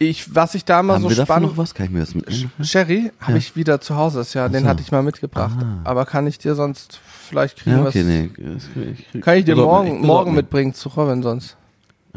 [0.00, 1.50] Ich, was ich da immer haben so wir davon spannend.
[1.50, 1.74] noch was?
[1.74, 2.52] Kann ich mir das mitnehmen?
[2.62, 4.68] Sherry habe ich wieder zu Hause, das ja, den so.
[4.68, 5.58] hatte ich mal mitgebracht.
[5.60, 5.80] Ah.
[5.82, 7.88] Aber kann ich dir sonst vielleicht kriegen Ja, was?
[7.96, 8.30] okay, nee.
[8.36, 8.62] das-
[8.96, 10.36] ich krieg- Kann ich dir mir- morgen, ich besorg morgen mir.
[10.36, 11.56] mitbringen zu Robin sonst?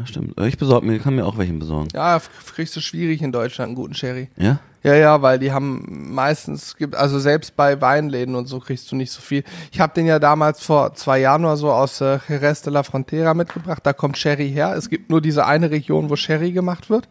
[0.02, 0.40] Ja, stimmt.
[0.40, 1.88] Ich besorge mir, kann mir auch welchen besorgen.
[1.94, 2.20] Ja,
[2.54, 4.28] kriegst du schwierig in Deutschland einen guten Sherry.
[4.36, 4.58] Ja?
[4.82, 8.96] Ja, ja, weil die haben meistens gibt also selbst bei Weinläden und so kriegst du
[8.96, 9.44] nicht so viel.
[9.70, 12.82] Ich habe den ja damals vor zwei Jahren oder so aus äh, Jerez de la
[12.82, 13.80] Frontera mitgebracht.
[13.84, 14.74] Da kommt Sherry her.
[14.76, 17.08] Es gibt nur diese eine Region, wo Sherry gemacht wird.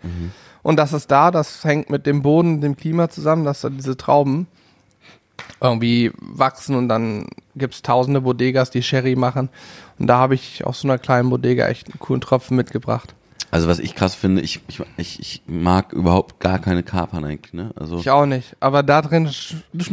[0.64, 3.96] Und das ist da, das hängt mit dem Boden, dem Klima zusammen, dass da diese
[3.96, 4.48] Trauben
[5.62, 9.50] irgendwie wachsen und dann gibt's tausende Bodegas, die Sherry machen.
[10.00, 13.14] Und da habe ich aus so einer kleinen Bodega echt einen coolen Tropfen mitgebracht.
[13.52, 14.62] Also was ich krass finde, ich,
[14.96, 17.72] ich, ich, mag überhaupt gar keine Kapern eigentlich, ne?
[17.76, 18.56] Also, Ich auch nicht.
[18.62, 19.30] Aber da drin,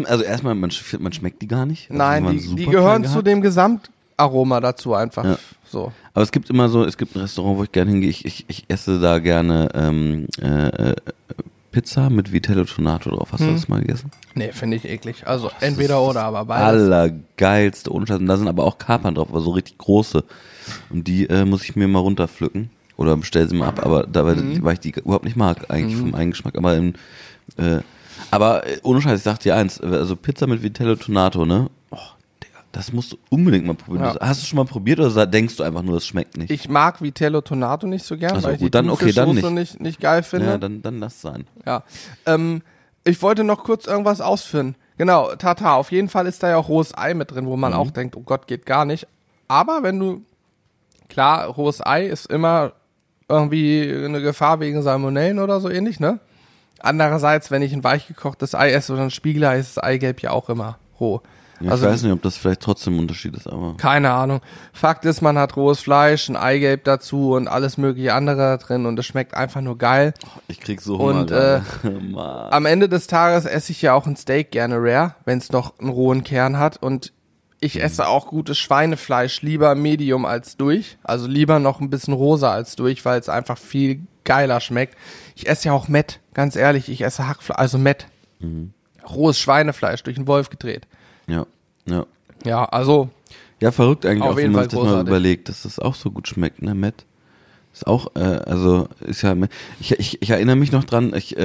[0.04, 0.70] also erstmal, man,
[1.00, 1.90] man schmeckt die gar nicht.
[1.90, 5.24] Also nein, die, die gehören zu dem Gesamtaroma dazu einfach.
[5.24, 5.38] Ja.
[5.68, 5.92] So.
[6.14, 8.10] Aber es gibt immer so, es gibt ein Restaurant, wo ich gerne hingehe.
[8.10, 10.96] Ich, ich, ich esse da gerne ähm, äh, äh,
[11.78, 13.28] Pizza mit Vitello Tonato drauf.
[13.30, 13.54] Hast du Hm.
[13.54, 14.10] das mal gegessen?
[14.34, 15.26] Nee, finde ich eklig.
[15.28, 16.64] Also entweder oder, aber beides.
[16.82, 18.18] Allergeilste ohne Scheiß.
[18.18, 20.24] Und da sind aber auch Kapern drauf, aber so richtig große.
[20.90, 22.70] Und die äh, muss ich mir mal runterpflücken.
[22.96, 24.64] Oder bestell sie mal ab, aber da, weil, Mhm.
[24.64, 26.58] weil ich die überhaupt nicht mag, eigentlich vom Eigengeschmack.
[26.58, 26.94] Aber im,
[27.56, 27.78] äh,
[28.32, 31.70] aber äh, ohne Scheiß, ich sag dir eins, also Pizza mit Vitello Tonato, ne?
[32.78, 34.04] Das musst du unbedingt mal probieren.
[34.04, 34.20] Ja.
[34.20, 36.48] Hast du schon mal probiert oder denkst du einfach nur, es schmeckt nicht?
[36.52, 39.10] Ich mag Vitello Tonato nicht so gern, Ach so, weil ich gut, die dann okay,
[39.10, 39.80] dann Thunfischsoße nicht.
[39.80, 40.46] nicht geil finde.
[40.46, 41.48] ja, dann, dann lass sein.
[41.66, 41.82] Ja.
[42.24, 42.62] Ähm,
[43.02, 44.76] ich wollte noch kurz irgendwas ausführen.
[44.96, 45.74] Genau, Tata.
[45.74, 47.60] Auf jeden Fall ist da ja auch rohes Ei mit drin, wo Mhm.
[47.62, 49.08] man auch denkt, oh Gott, geht gar nicht.
[49.48, 50.22] Aber wenn du,
[51.08, 52.74] klar, rohes Ei ist immer
[53.28, 56.20] irgendwie eine Gefahr wegen Salmonellen oder so ähnlich, ne?
[56.78, 60.48] Andererseits, wenn ich ein weichgekochtes Ei esse oder ein Spiegelei, ist das Eigelb ja auch
[60.48, 61.20] immer roh.
[61.60, 63.76] Ja, also ich weiß nicht, ob das vielleicht trotzdem ein Unterschied ist, aber.
[63.76, 64.40] keine Ahnung.
[64.72, 68.86] Fakt ist, man hat rohes Fleisch, ein Eigelb dazu und alles mögliche andere da drin
[68.86, 70.14] und es schmeckt einfach nur geil.
[70.46, 71.20] Ich krieg so Hunger.
[71.20, 71.60] Und, äh.
[72.50, 75.78] Am Ende des Tages esse ich ja auch ein Steak gerne rare, wenn es noch
[75.78, 76.80] einen rohen Kern hat.
[76.80, 77.12] Und
[77.60, 80.96] ich esse auch gutes Schweinefleisch lieber medium als durch.
[81.02, 84.96] Also lieber noch ein bisschen rosa als durch, weil es einfach viel geiler schmeckt.
[85.34, 86.88] Ich esse ja auch Mett, ganz ehrlich.
[86.88, 88.06] Ich esse Hackfleisch, also Mett.
[89.08, 90.86] Rohes Schweinefleisch durch einen Wolf gedreht.
[91.28, 91.46] Ja,
[91.86, 92.06] ja.
[92.44, 93.10] Ja, also
[93.60, 95.78] Ja, verrückt eigentlich Auf auch, wenn jeden man Fall sich das mal überlegt, dass das
[95.78, 97.04] auch so gut schmeckt, ne, Matt?
[97.74, 99.36] Ist auch, äh, also ist ja,
[99.78, 101.42] ich, ich, ich erinnere mich noch dran, ich, äh,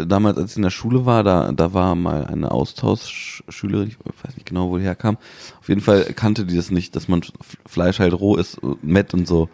[0.00, 3.96] äh, damals, als ich in der Schule war, da, da war mal eine Austauschschülerin, ich
[4.24, 5.18] weiß nicht genau, wo die herkam.
[5.60, 7.20] Auf jeden Fall kannte die das nicht, dass man
[7.66, 9.48] Fleisch halt roh ist, äh, Matt und so.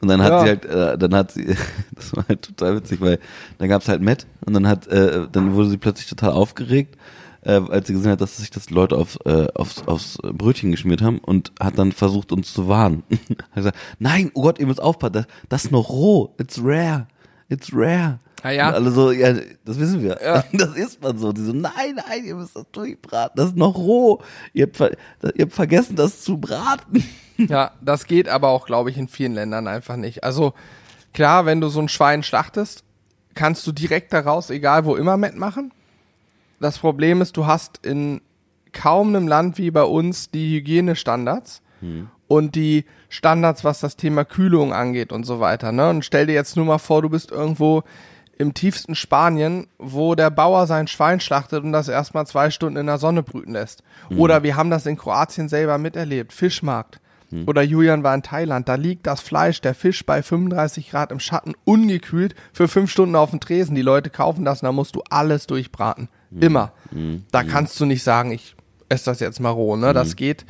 [0.00, 0.40] Und dann hat Ja.
[0.40, 1.44] sie halt, äh, dann hat sie,
[1.94, 3.18] das war halt total witzig, weil
[3.58, 6.96] dann gab's halt Matt und dann hat, äh, dann wurde sie plötzlich total aufgeregt,
[7.42, 11.02] äh, als sie gesehen hat, dass sich das Leute auf, äh, aufs, aufs Brötchen geschmiert
[11.02, 13.02] haben und hat dann versucht, uns zu warnen.
[13.10, 17.06] hat gesagt, nein, oh Gott, ihr müsst aufpassen, das, das ist noch roh, it's rare,
[17.48, 18.18] it's rare.
[18.44, 18.68] Ja, ja.
[18.68, 20.18] Und alle so, ja, das wissen wir.
[20.22, 20.44] Ja.
[20.52, 21.32] Das ist man so.
[21.32, 24.20] Die so, nein, nein, ihr müsst das durchbraten, das ist noch roh.
[24.52, 24.96] Ihr habt,
[25.34, 27.04] ihr habt vergessen, das zu braten.
[27.48, 30.24] Ja, das geht aber auch, glaube ich, in vielen Ländern einfach nicht.
[30.24, 30.52] Also
[31.14, 32.84] klar, wenn du so ein Schwein schlachtest,
[33.32, 35.72] kannst du direkt daraus, egal wo immer, Met machen.
[36.60, 38.20] Das Problem ist, du hast in
[38.72, 41.62] kaum einem Land wie bei uns die Hygienestandards
[42.28, 45.72] und die Standards, was das Thema Kühlung angeht und so weiter.
[45.72, 45.88] Ne?
[45.88, 47.82] Und stell dir jetzt nur mal vor, du bist irgendwo
[48.38, 52.86] im tiefsten Spanien, wo der Bauer sein Schwein schlachtet und das erstmal zwei Stunden in
[52.86, 53.82] der Sonne brüten lässt.
[54.16, 57.00] Oder wir haben das in Kroatien selber miterlebt, Fischmarkt.
[57.46, 61.20] Oder Julian war in Thailand, da liegt das Fleisch, der Fisch bei 35 Grad im
[61.20, 63.76] Schatten, ungekühlt, für fünf Stunden auf dem Tresen.
[63.76, 66.08] Die Leute kaufen das und da musst du alles durchbraten.
[66.38, 66.72] Immer.
[67.32, 68.54] Da kannst du nicht sagen, ich
[68.88, 69.76] esse das jetzt mal roh.
[69.76, 69.92] Ne?
[69.92, 70.44] Das geht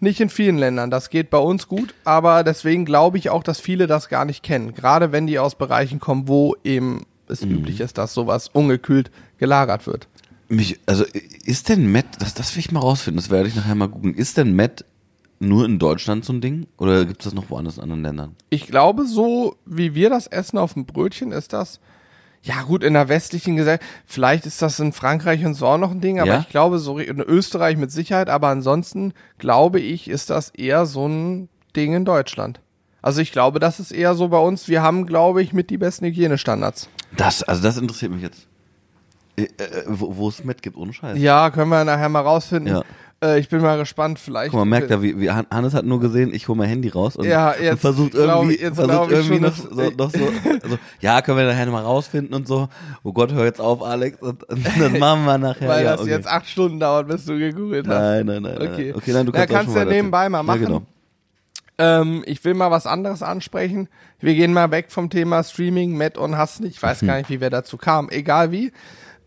[0.00, 0.90] nicht in vielen Ländern.
[0.90, 4.42] Das geht bei uns gut, aber deswegen glaube ich auch, dass viele das gar nicht
[4.42, 4.74] kennen.
[4.74, 9.86] Gerade wenn die aus Bereichen kommen, wo eben es üblich ist, dass sowas ungekühlt gelagert
[9.86, 10.08] wird.
[10.48, 11.04] Mich, also
[11.44, 14.14] ist denn Matt, das, das will ich mal rausfinden, das werde ich nachher mal googeln.
[14.14, 14.84] Ist denn Matt
[15.40, 16.66] nur in Deutschland so ein Ding?
[16.78, 18.36] Oder gibt es das noch woanders in anderen Ländern?
[18.50, 21.80] Ich glaube, so wie wir das essen auf dem Brötchen, ist das,
[22.42, 25.90] ja gut, in der westlichen Gesellschaft, vielleicht ist das in Frankreich und so auch noch
[25.90, 26.40] ein Ding, aber Ja?
[26.40, 31.06] ich glaube, so in Österreich mit Sicherheit, aber ansonsten glaube ich, ist das eher so
[31.08, 32.60] ein Ding in Deutschland.
[33.02, 35.78] Also ich glaube, das ist eher so bei uns, wir haben, glaube ich, mit die
[35.78, 36.88] besten Hygienestandards.
[37.16, 38.46] Das, also das interessiert mich jetzt.
[39.36, 41.18] Äh, äh, wo, es Matt gibt, ohne Scheiß.
[41.18, 42.74] Ja, können wir nachher mal rausfinden.
[42.76, 42.82] Ja.
[43.22, 44.50] Äh, ich bin mal gespannt, vielleicht.
[44.50, 46.88] Guck mal, merkt er, wie, wie Han- Hannes hat nur gesehen, ich hole mein Handy
[46.88, 50.12] raus und, Ja, und jetzt versucht glaub irgendwie, jetzt versucht ich irgendwie schon, noch, dass-
[50.12, 52.68] so, noch so, also, ja, können wir nachher mal rausfinden und so.
[53.02, 55.68] Oh Gott, hör jetzt auf, Alex, und, und das machen wir nachher.
[55.68, 56.10] Weil ja, das okay.
[56.10, 57.94] jetzt acht Stunden dauert, bis du gegoogelt hast.
[57.98, 58.56] Nein, nein, nein.
[58.56, 58.86] Okay.
[58.88, 58.94] nein.
[58.96, 60.60] okay nein, du Ja, kannst, auch kannst schon ja weiter nebenbei mal machen.
[60.60, 60.82] Ja, genau.
[61.78, 63.88] Ähm, ich will mal was anderes ansprechen.
[64.20, 66.76] Wir gehen mal weg vom Thema Streaming, Matt und Hass nicht.
[66.76, 68.08] Ich weiß gar nicht, wie wir dazu kamen.
[68.10, 68.72] Egal wie.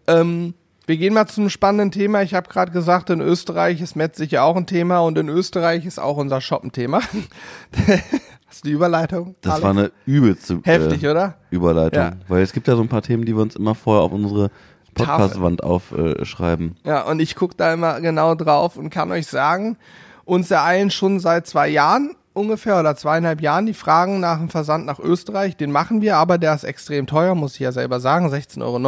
[0.10, 0.54] Ähm,
[0.86, 2.24] wir gehen mal zu einem spannenden Thema.
[2.24, 5.86] Ich habe gerade gesagt, in Österreich ist Matt sicher auch ein Thema und in Österreich
[5.86, 7.02] ist auch unser Shop ein Thema.
[8.48, 9.36] Hast du die Überleitung?
[9.42, 9.64] Das Alex?
[9.64, 11.36] war eine übelste heftig, äh, oder?
[11.52, 12.02] Überleitung.
[12.02, 12.14] Ja.
[12.28, 14.50] Weil es gibt ja so ein paar Themen, die wir uns immer vorher auf unsere
[14.96, 16.76] Podcast-Wand aufschreiben.
[16.84, 19.78] Ja, und ich gucke da immer genau drauf und kann euch sagen,
[20.26, 24.86] uns ereilen schon seit zwei Jahren ungefähr oder zweieinhalb Jahren die Fragen nach dem Versand
[24.86, 25.56] nach Österreich.
[25.56, 28.80] Den machen wir, aber der ist extrem teuer, muss ich ja selber sagen, 16,90 Euro.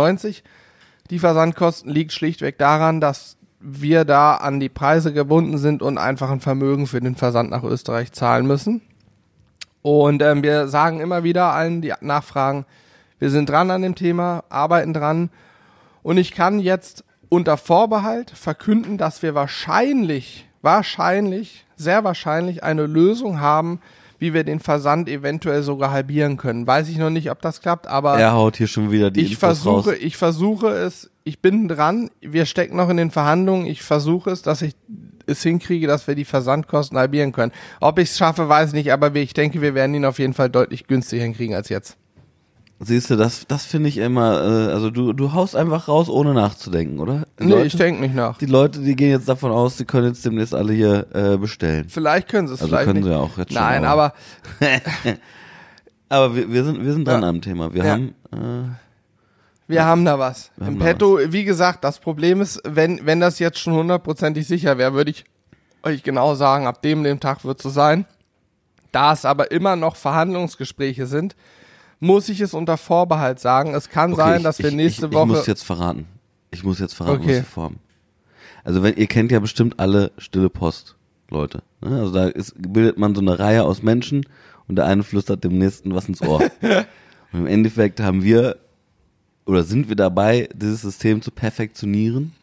[1.09, 6.29] Die Versandkosten liegt schlichtweg daran, dass wir da an die Preise gebunden sind und einfach
[6.29, 8.81] ein Vermögen für den Versand nach Österreich zahlen müssen.
[9.81, 12.65] Und ähm, wir sagen immer wieder allen, die nachfragen,
[13.19, 15.29] wir sind dran an dem Thema, arbeiten dran.
[16.03, 23.39] Und ich kann jetzt unter Vorbehalt verkünden, dass wir wahrscheinlich, wahrscheinlich, sehr wahrscheinlich eine Lösung
[23.39, 23.79] haben,
[24.21, 26.67] wie wir den Versand eventuell sogar halbieren können.
[26.67, 29.31] Weiß ich noch nicht, ob das klappt, aber er haut hier schon wieder die ich
[29.31, 29.99] Infos versuche, raus.
[29.99, 34.43] ich versuche es, ich bin dran, wir stecken noch in den Verhandlungen, ich versuche es,
[34.43, 34.75] dass ich
[35.25, 37.51] es hinkriege, dass wir die Versandkosten halbieren können.
[37.79, 40.35] Ob ich es schaffe, weiß ich nicht, aber ich denke, wir werden ihn auf jeden
[40.35, 41.97] Fall deutlich günstiger hinkriegen als jetzt.
[42.83, 46.33] Siehst du, das, das finde ich immer, äh, also du, du haust einfach raus, ohne
[46.33, 47.27] nachzudenken, oder?
[47.39, 48.37] Die Nee, Leute, ich denke nicht nach.
[48.39, 51.87] Die Leute, die gehen jetzt davon aus, sie können jetzt demnächst alle hier äh, bestellen.
[51.89, 53.05] Vielleicht können sie es, Also vielleicht können nicht.
[53.07, 54.13] sie ja auch jetzt schon, Nein, aber-
[54.59, 54.81] aber
[56.09, 57.29] Aber wir, wir sind, wir sind dran Ja.
[57.29, 57.73] am Thema.
[57.73, 57.91] Wir Ja.
[57.93, 58.69] haben, äh,
[59.67, 60.51] wir haben da was.
[60.57, 64.77] Wir Im Petto, wie gesagt, das Problem ist, wenn, wenn das jetzt schon hundertprozentig sicher
[64.77, 65.23] wäre, würde ich
[65.83, 68.05] euch genau sagen, ab dem, dem Tag wird es so sein.
[68.91, 71.37] Da es aber immer noch Verhandlungsgespräche sind,
[72.01, 73.73] muss ich es unter Vorbehalt sagen.
[73.73, 75.29] Es kann okay, sein, ich, dass wir ich, nächste ich, Woche.
[75.31, 76.07] Ich muss jetzt verraten.
[76.49, 77.29] Ich muss jetzt verraten, Okay.
[77.29, 77.79] was wir vorhaben.
[78.65, 80.95] Also wenn, ihr kennt ja bestimmt alle stille Post,
[81.29, 81.63] Leute.
[81.79, 81.99] Ne?
[82.01, 84.25] Also da ist, bildet man so eine Reihe aus Menschen
[84.67, 86.41] und der eine flüstert dem nächsten was ins Ohr.
[87.31, 88.57] und im Endeffekt haben wir
[89.45, 92.33] oder sind wir dabei, dieses System zu perfektionieren.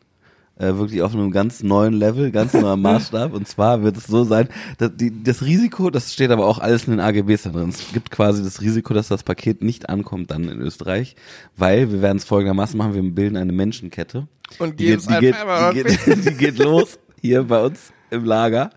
[0.59, 3.33] Äh, wirklich auf einem ganz neuen Level, ganz neuem Maßstab.
[3.33, 6.85] Und zwar wird es so sein, dass die, das Risiko, das steht aber auch alles
[6.89, 7.69] in den AGBs da drin.
[7.69, 11.15] Es gibt quasi das Risiko, dass das Paket nicht ankommt dann in Österreich,
[11.57, 14.27] weil wir werden es folgendermaßen machen, wir bilden eine Menschenkette.
[14.59, 15.37] Und Die geht, die, geht,
[15.75, 18.71] die, geht, die geht los hier bei uns im Lager.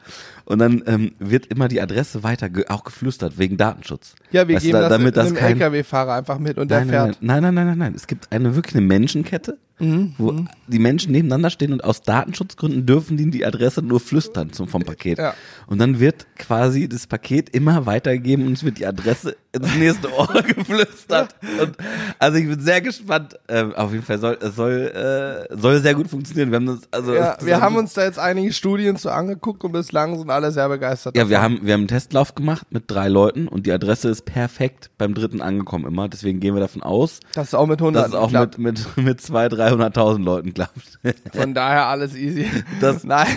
[0.46, 4.16] Und dann ähm, wird immer die Adresse weiter ge auch geflüstert wegen Datenschutz.
[4.32, 6.88] Ja, wir Weißt geben da- das damit das kein, LKW-Fahrer einfach mit und der Nein,
[6.90, 7.18] nein, fährt.
[7.22, 7.94] nein, nein, nein, nein, nein.
[7.96, 12.86] Es gibt eine wirklich eine Menschenkette, Mhm, wo die Menschen nebeneinander stehen und aus Datenschutzgründen
[12.86, 15.18] dürfen die die Adresse nur flüstern zum, vom Paket.
[15.18, 15.34] Ja.
[15.68, 20.12] Und dann wird quasi das Paket immer weitergegeben und es wird die Adresse ins nächste
[20.18, 21.36] Ohr geflüstert.
[21.60, 21.78] Und,
[22.20, 23.38] also ich bin sehr gespannt.
[23.48, 26.52] Ähm, auf jeden Fall soll es soll, äh, soll sehr gut funktionieren.
[26.52, 29.72] Wir haben das, also Ja, wir haben uns da jetzt einige Studien zu angeguckt und
[29.72, 31.16] bislang sind alle sehr begeistert.
[31.16, 31.58] ja, wir davon.
[31.58, 35.14] haben, wir haben einen Testlauf gemacht mit drei Leuten und die Adresse ist perfekt beim
[35.14, 36.08] dritten angekommen immer.
[36.08, 38.58] Deswegen gehen wir davon aus, das ist auch mit 100 dass es auch klappt.
[38.58, 41.00] mit, mit, mit zwei, 300.000 Leuten klappt.
[41.34, 42.50] Von daher alles easy.
[42.80, 43.28] Das- Nein.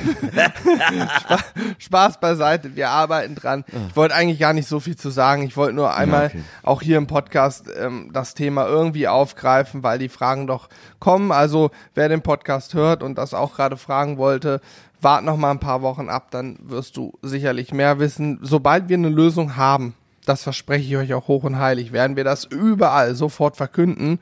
[1.21, 1.39] Spa
[1.79, 2.77] Spaß beiseite.
[2.77, 3.65] Wir arbeiten dran.
[3.89, 5.43] Ich wollte eigentlich gar nicht so viel zu sagen.
[5.43, 6.43] Ich wollte nur einmal okay.
[6.63, 10.69] auch hier im Podcast ähm, das Thema irgendwie aufgreifen, weil die Fragen doch
[10.99, 11.33] kommen.
[11.33, 14.61] Also wer den Podcast hört und das auch gerade fragen wollte,
[15.01, 18.39] wart noch mal ein paar Wochen ab, dann wirst du sicherlich mehr wissen.
[18.43, 19.95] Sobald wir eine Lösung haben,
[20.25, 24.19] das verspreche ich euch auch hoch und heilig, werden wir das überall sofort verkünden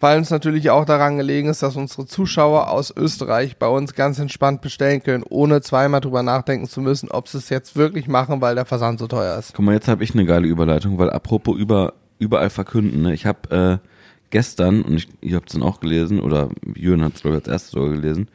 [0.00, 4.18] weil uns natürlich auch daran gelegen ist, dass unsere Zuschauer aus Österreich bei uns ganz
[4.18, 8.40] entspannt bestellen können, ohne zweimal drüber nachdenken zu müssen, ob sie es jetzt wirklich machen,
[8.40, 9.52] weil der Versand so teuer ist.
[9.54, 13.14] Guck mal, jetzt habe ich eine geile Überleitung, weil apropos über, überall verkünden, ne?
[13.14, 13.88] ich habe äh,
[14.30, 17.42] gestern, und ich, ihr habt es dann auch gelesen, oder Jürgen hat es glaube ich
[17.42, 18.28] als erstes sogar gelesen,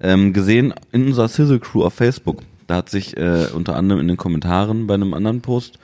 [0.00, 4.08] ähm, gesehen in unserer Sizzle Crew auf Facebook, da hat sich äh, unter anderem in
[4.08, 5.78] den Kommentaren bei einem anderen Post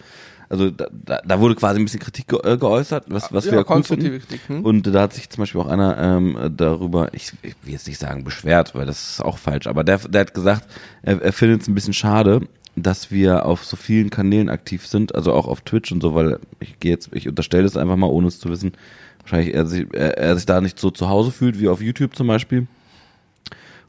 [0.51, 3.53] also da, da, da wurde quasi ein bisschen Kritik ge äh, geäußert, was, was Ja,
[3.53, 4.29] wir ja cool konstruktive finden.
[4.29, 4.65] Kritik, hm?
[4.65, 7.99] Und da hat sich zum Beispiel auch einer ähm, darüber, ich, ich will jetzt nicht
[8.01, 10.67] sagen beschwert, weil das ist auch falsch, aber der, der hat gesagt,
[11.03, 12.41] er, er findet es ein bisschen schade,
[12.77, 16.39] dass wir auf so vielen Kanälen aktiv sind, also auch auf Twitch und so, weil
[16.61, 18.73] ich gehe jetzt, ich unterstelle es einfach mal, ohne es zu wissen,
[19.21, 22.17] wahrscheinlich er sich, er, er sich da nicht so zu Hause fühlt wie auf YouTube
[22.17, 22.67] zum Beispiel.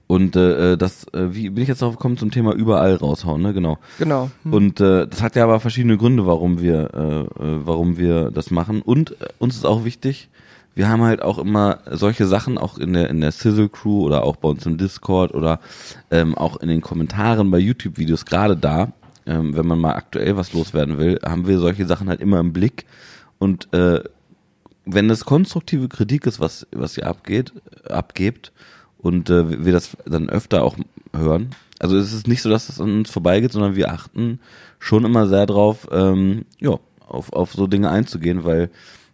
[0.09, 3.53] Und äh, das, äh, wie bin ich jetzt darauf gekommen zum Thema überall raushauen, ne?
[3.53, 3.77] Genau.
[3.99, 4.31] Genau.
[4.41, 4.53] Hm.
[4.53, 8.49] Und äh, das hat ja aber verschiedene Gründe, warum wir, äh, äh, warum wir das
[8.49, 8.81] machen.
[8.81, 10.29] Und äh, uns ist auch wichtig,
[10.73, 14.23] wir haben halt auch immer solche Sachen, auch in der in der Sizzle Crew oder
[14.23, 15.59] auch bei uns im Discord oder
[16.09, 18.93] ähm, auch in den Kommentaren bei YouTube-Videos gerade da,
[19.27, 22.51] ähm, wenn man mal aktuell was loswerden will, haben wir solche Sachen halt immer im
[22.51, 22.87] Blick.
[23.37, 24.01] Und äh,
[24.85, 27.53] wenn es konstruktive Kritik ist, was was ihr abgeht,
[27.87, 28.51] abgebt
[29.01, 30.75] und äh, wir das dann öfter auch
[31.15, 31.49] hören.
[31.79, 34.39] Also es ist nicht so, dass das an uns vorbeigeht, sondern wir achten
[34.79, 38.69] schon immer sehr drauf, ähm, ja, auf, auf so Dinge einzugehen, weil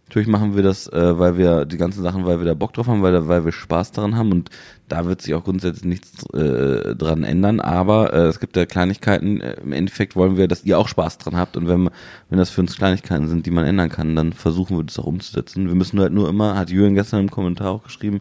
[0.08, 2.86] natürlich machen wir das, äh, weil wir die ganzen Sachen, weil wir da Bock drauf
[2.88, 4.50] haben, weil, weil wir Spaß daran haben und
[4.88, 9.40] da wird sich auch grundsätzlich nichts äh, dran ändern, aber äh, es gibt ja Kleinigkeiten,
[9.40, 11.90] im Endeffekt wollen wir, dass ihr auch Spaß dran habt und wenn,
[12.30, 15.06] wenn das für uns Kleinigkeiten sind, die man ändern kann, dann versuchen wir das auch
[15.06, 15.66] umzusetzen.
[15.66, 18.20] Wir müssen halt nur immer, hat Jürgen gestern im Kommentar auch geschrieben,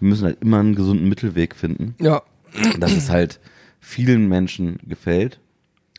[0.00, 2.22] wir müssen halt immer einen gesunden Mittelweg finden, Ja.
[2.78, 3.40] dass es halt
[3.80, 5.38] vielen Menschen gefällt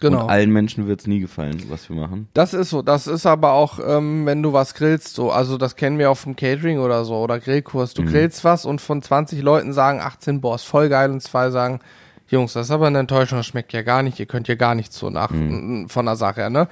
[0.02, 0.24] Genau.
[0.24, 2.28] Und allen Menschen wird's nie gefallen, was wir machen.
[2.34, 2.82] Das ist so.
[2.82, 5.30] Das ist aber auch, ähm, wenn du was grillst, so.
[5.32, 7.94] Also das kennen wir auf dem Catering oder so oder Grillkurs.
[7.94, 11.52] Du grillst was und von 20 Leuten sagen 18, boah, ist voll geil und zwei
[11.52, 11.82] sagen,
[12.28, 14.20] Jungs, das ist aber eine Enttäuschung, das schmeckt ja gar nicht.
[14.20, 16.68] Ihr könnt ja gar nichts so nach von der Sache, ne?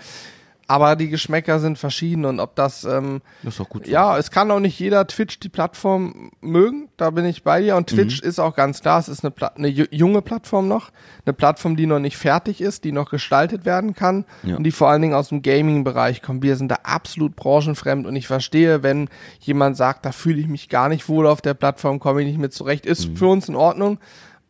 [0.72, 3.88] Aber die Geschmäcker sind verschieden und ob das ähm, Das ist doch gut.
[3.88, 7.76] ja, es kann auch nicht jeder Twitch die Plattform mögen, da bin ich bei dir.
[7.76, 10.92] Und Twitch ist auch ganz klar, es ist eine, Pla eine ju- junge Plattform noch,
[11.26, 14.58] eine Plattform, die noch nicht fertig ist, die noch gestaltet werden kann Ja.
[14.58, 16.44] und die vor allen Dingen aus dem Gaming-Bereich kommt.
[16.44, 20.70] Wir sind da absolut branchenfremd und ich verstehe, wenn jemand sagt, da fühle ich mich
[20.70, 23.56] gar nicht wohl auf der Plattform, komme ich nicht mit zurecht, ist für uns in
[23.56, 23.98] Ordnung,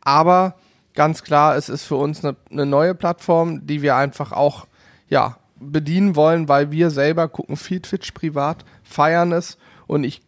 [0.02, 0.56] aber
[0.96, 4.68] ganz klar, es ist für uns eine, eine neue Plattform, die wir einfach auch,
[5.08, 10.22] ja, bedienen wollen, weil wir selber gucken viel Twitch privat, feiern es und ich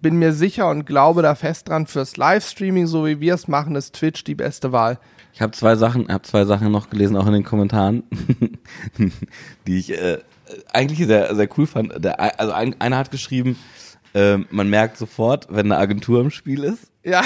[0.00, 3.76] bin mir sicher und glaube da fest dran, fürs Livestreaming, so wie wir es machen,
[3.76, 4.98] ist Twitch die beste Wahl.
[5.32, 8.02] Ich habe zwei Sachen, habe zwei Sachen noch gelesen, auch in den Kommentaren,
[9.66, 10.18] die ich äh,
[10.72, 12.04] eigentlich sehr, sehr cool fand.
[12.04, 13.56] Der, also ein, einer hat geschrieben,
[14.14, 16.91] äh, man merkt sofort, wenn eine Agentur im Spiel ist.
[17.04, 17.20] Ja,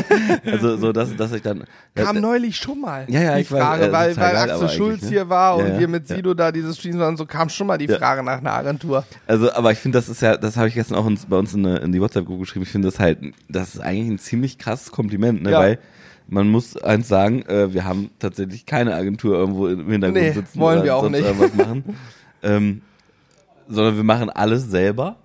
[0.50, 1.64] Also so, dass, dass ich dann.
[1.94, 4.68] kam neulich schon mal Ja, ja, die ich weiß, Frage, äh, weil, weil geil, Axel
[4.70, 5.08] Schulz ne?
[5.08, 6.16] hier war Ja, und ja, wir mit ja.
[6.16, 7.98] Sido da dieses Streams waren, so kam schon mal die Ja.
[7.98, 9.04] Frage nach einer Agentur.
[9.26, 11.52] Also, aber ich finde, das ist ja, das habe ich gestern auch uns, bei uns
[11.52, 12.62] in, eine, in die WhatsApp-Gruppe geschrieben.
[12.64, 13.18] Ich finde das halt,
[13.50, 15.50] das ist eigentlich ein ziemlich krasses Kompliment, ne?
[15.50, 15.58] Ja.
[15.60, 15.78] Weil
[16.28, 20.58] man muss eins sagen, äh, wir haben tatsächlich keine Agentur irgendwo im Hintergrund Nee, sitzen
[20.58, 21.26] wollen wir auch nicht.
[21.56, 21.84] machen.
[22.42, 22.82] ähm,
[23.68, 25.16] sondern wir machen alles selber,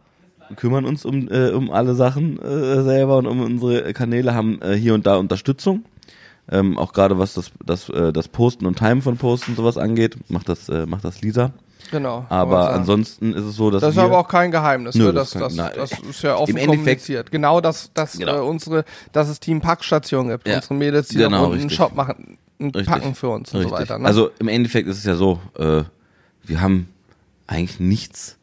[0.53, 4.73] kümmern uns um, äh, um alle Sachen äh, selber und um unsere Kanäle, haben äh,
[4.75, 5.85] hier und da Unterstützung.
[6.51, 9.77] Ähm, auch gerade was das, das, äh, das Posten und Timen von Posten und sowas
[9.77, 11.51] angeht, macht das, äh, macht das Lisa.
[11.91, 12.25] Genau.
[12.29, 15.13] Aber ansonsten ist es so, dass Das ist aber auch kein Geheimnis, Nö, ne?
[15.13, 17.31] das das, das, das ist ja offen Im Endeffekt- kommuniziert.
[17.31, 18.37] Genau, dass, dass Genau.
[18.37, 20.47] Äh, unsere, dass es Team Packstation gibt.
[20.47, 20.55] Ja.
[20.55, 21.69] Unsere Mädels, die Genau, einen.
[21.69, 22.85] Shop machen, Richtig.
[22.87, 23.79] packen für uns und so Richtig.
[23.89, 23.99] weiter.
[23.99, 24.05] Ne?
[24.05, 25.83] Also im Endeffekt ist es ja so, äh,
[26.45, 26.87] wir haben
[27.47, 28.37] eigentlich nichts,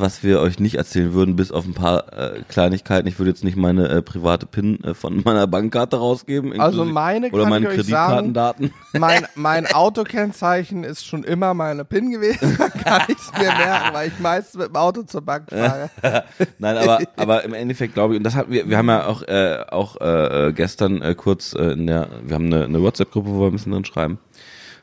[0.00, 3.06] was wir euch nicht erzählen würden, bis auf ein paar äh, Kleinigkeiten.
[3.08, 6.58] Ich würde jetzt nicht meine äh, private PIN äh, von meiner Bankkarte rausgeben.
[6.60, 8.72] Also meine Oder meine sagen, Kreditkartendaten.
[8.98, 12.56] mein, mein Autokennzeichen ist schon immer meine PIN gewesen.
[12.66, 15.90] Da kann ich es mir merken, weil ich meistens mit dem Auto zur Bank fahre.
[16.58, 19.22] Nein, aber, aber im Endeffekt glaube ich, und das hat wir, wir haben ja auch,
[19.22, 23.28] äh, auch äh, äh, gestern äh, kurz äh, in der, wir haben eine, eine WhatsApp-Gruppe,
[23.28, 24.18] wo wir ein bisschen drin schreiben.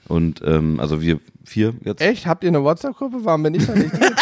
[0.08, 2.02] Und ähm, also wir vier jetzt.
[2.02, 2.26] Echt?
[2.26, 3.18] Habt ihr eine WhatsApp-Gruppe?
[3.22, 4.14] Warum bin ich da nicht drin?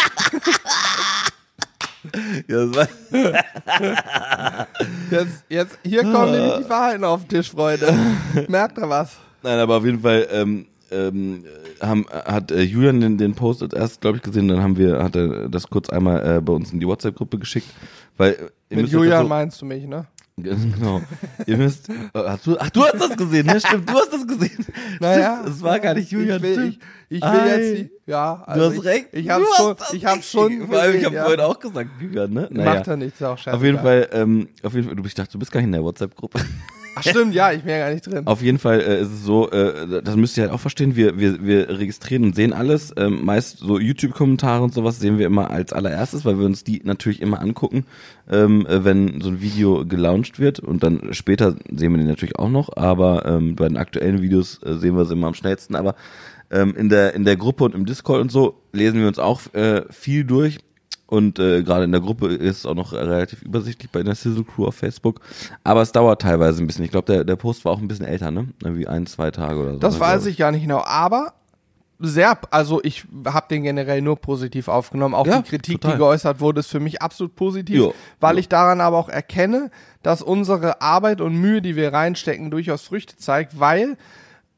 [5.10, 7.94] Jetzt, jetzt, hier kommen nämlich die Wahrheiten auf den Tisch, Freunde.
[8.48, 9.16] Merkt ihr was?
[9.42, 11.44] Nein, aber auf jeden Fall ähm, ähm,
[11.80, 15.16] haben, hat äh, Julian den, den Post erst, glaube ich, gesehen, dann haben wir, hat
[15.16, 17.68] er das kurz einmal äh, bei uns in die WhatsApp-Gruppe geschickt.
[18.16, 20.06] Weil, äh, Mit Julian so, meinst du mich, ne?
[20.36, 21.02] Genau.
[21.46, 23.60] ihr müsst, äh, hast du, ach, du hast das gesehen, ne?
[23.60, 24.66] Stimmt, du hast das gesehen.
[24.98, 25.44] Naja.
[25.46, 26.38] Es war gar nicht Julian.
[26.38, 26.78] Ich will, ich,
[27.10, 27.56] ich will Ei.
[27.58, 28.36] jetzt ja.
[28.36, 29.08] Du Also hast ich, recht.
[29.12, 31.46] Ich du hab's schon, ich hab's schon Vor allem, ich habe gesehen, vorhin ja.
[31.46, 32.48] auch gesagt, Julian, ne?
[32.50, 32.74] Naja.
[32.76, 33.56] Macht er nichts, ist auch scheiße.
[33.56, 35.66] Auf jeden Fall, ähm, auf jeden Fall, du bist, ich dachte, du bist gar nicht
[35.66, 36.40] in der WhatsApp-Gruppe.
[36.94, 38.26] Ach stimmt, ja, ich bin ja gar nicht drin.
[38.26, 41.18] Auf jeden Fall äh, ist es so, äh, das müsst ihr halt auch verstehen, wir,
[41.18, 42.92] wir, wir registrieren und sehen alles.
[42.96, 46.82] Ähm, meist so YouTube-Kommentare und sowas sehen wir immer als allererstes, weil wir uns die
[46.84, 47.86] natürlich immer angucken,
[48.30, 50.60] ähm, äh, wenn so ein Video gelauncht wird.
[50.60, 54.60] Und dann später sehen wir die natürlich auch noch, aber ähm, bei den aktuellen Videos
[54.62, 55.76] äh, sehen wir sie immer am schnellsten.
[55.76, 55.94] Aber
[56.50, 59.40] ähm, in, der, in der Gruppe und im Discord und so lesen wir uns auch
[59.54, 60.58] äh, viel durch.
[61.12, 64.44] Und äh, gerade in der Gruppe ist es auch noch relativ übersichtlich bei der Sizzle
[64.44, 65.20] Crew auf Facebook.
[65.62, 66.86] Aber es dauert teilweise ein bisschen.
[66.86, 68.48] Ich glaube, der, der Post war auch ein bisschen älter, ne?
[68.64, 69.78] Irgendwie ein, zwei Tage oder so.
[69.78, 71.34] Das ne, weiß ich gar nicht genau, aber
[71.98, 75.14] sehr, also ich habe den generell nur positiv aufgenommen.
[75.14, 75.96] Auch Ja, die Kritik, total.
[75.96, 78.40] die geäußert wurde, ist für mich absolut positiv, Jo, weil jo.
[78.40, 79.70] ich daran aber auch erkenne,
[80.02, 83.98] dass unsere Arbeit und Mühe, die wir reinstecken, durchaus Früchte zeigt, weil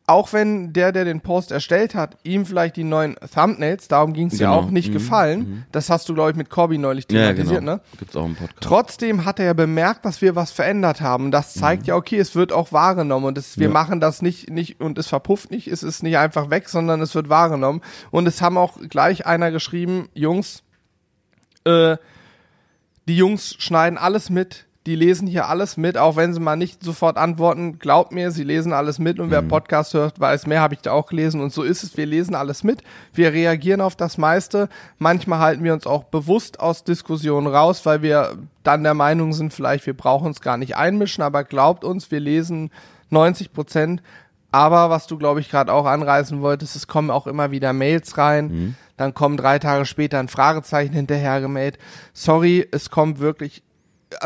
[0.07, 4.27] auch wenn der, der den Post erstellt hat, ihm vielleicht die neuen Thumbnails, darum ging
[4.27, 4.61] es ja Genau.
[4.61, 5.65] auch nicht Mhm, gefallen.
[5.73, 7.77] Das hast du, glaube ich, mit Corby neulich Ja, thematisiert, genau.
[7.77, 7.81] ne?
[7.99, 8.61] Gibt's auch im Podcast.
[8.61, 11.31] Trotzdem hat er ja bemerkt, dass wir was verändert haben.
[11.31, 13.73] Das zeigt ja, okay, es wird auch wahrgenommen und es, wir Ja.
[13.73, 17.15] machen das nicht, nicht und es verpufft nicht, es ist nicht einfach weg, sondern es
[17.15, 17.81] wird wahrgenommen.
[18.11, 20.63] Und es haben auch gleich einer geschrieben, Jungs,
[21.65, 21.97] äh,
[23.09, 26.85] die Jungs schneiden alles mit, die lesen hier alles mit, auch wenn sie mal nicht
[26.85, 27.79] sofort antworten.
[27.79, 30.93] Glaubt mir, sie lesen alles mit und wer Podcast hört, weiß mehr, habe ich da
[30.93, 31.41] auch gelesen.
[31.41, 32.83] Und so ist es, wir lesen alles mit.
[33.15, 34.69] Wir reagieren auf das meiste.
[34.99, 39.55] Manchmal halten wir uns auch bewusst aus Diskussionen raus, weil wir dann der Meinung sind,
[39.55, 42.71] vielleicht wir brauchen uns gar nicht einmischen, aber glaubt uns, wir lesen
[43.09, 44.03] 90 Prozent.
[44.53, 48.19] Aber was du, glaube ich, gerade auch anreißen wolltest, es kommen auch immer wieder Mails
[48.19, 48.77] rein.
[48.97, 51.81] Dann kommen drei Tage später ein Fragezeichen hinterher gemeldet.
[52.13, 53.64] Sorry, es kommt wirklich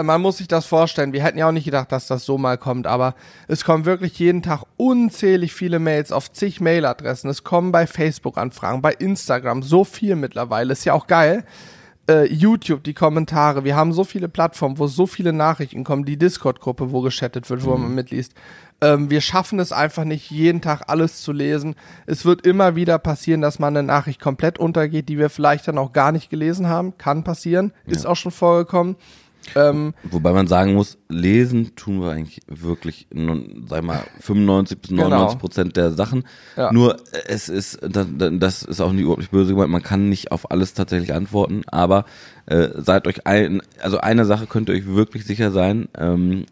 [0.03, 1.13] man muss sich das vorstellen.
[1.13, 3.15] Wir hätten ja auch nicht gedacht, dass das so mal kommt, aber
[3.47, 7.31] es kommen wirklich jeden Tag unzählig viele Mails auf zig Mailadressen.
[7.31, 10.73] Es kommen bei Facebook Anfragen, bei Instagram so viel mittlerweile.
[10.73, 11.45] Ist ja auch geil.
[12.09, 13.65] Äh, YouTube, die Kommentare.
[13.65, 16.07] Wir haben so viele Plattformen, wo so viele Nachrichten kommen.
[16.07, 18.33] Die Discord-Gruppe, wo geschattet wird, wo man mitliest.
[18.81, 21.75] Ähm, wir schaffen es einfach nicht, jeden Tag alles zu lesen.
[22.07, 25.77] Es wird immer wieder passieren, dass mal eine Nachricht komplett untergeht, die wir vielleicht dann
[25.77, 26.97] auch gar nicht gelesen haben.
[26.97, 27.73] Kann passieren.
[27.87, 28.97] Ist auch schon vorgekommen.
[29.57, 34.91] Ähm, Wobei man sagen muss, lesen tun wir eigentlich wirklich, nun, sag mal, 95 bis
[34.91, 36.25] 99 Prozent der Sachen.
[36.57, 36.73] Ja.
[36.73, 40.09] Nur äh, es ist, das, das ist auch nicht überhaupt nicht böse gemeint, man kann
[40.09, 42.05] nicht auf alles tatsächlich antworten, aber
[42.47, 46.47] äh, seid euch ein, also eine Sache könnt ihr euch wirklich sicher sein, ähm,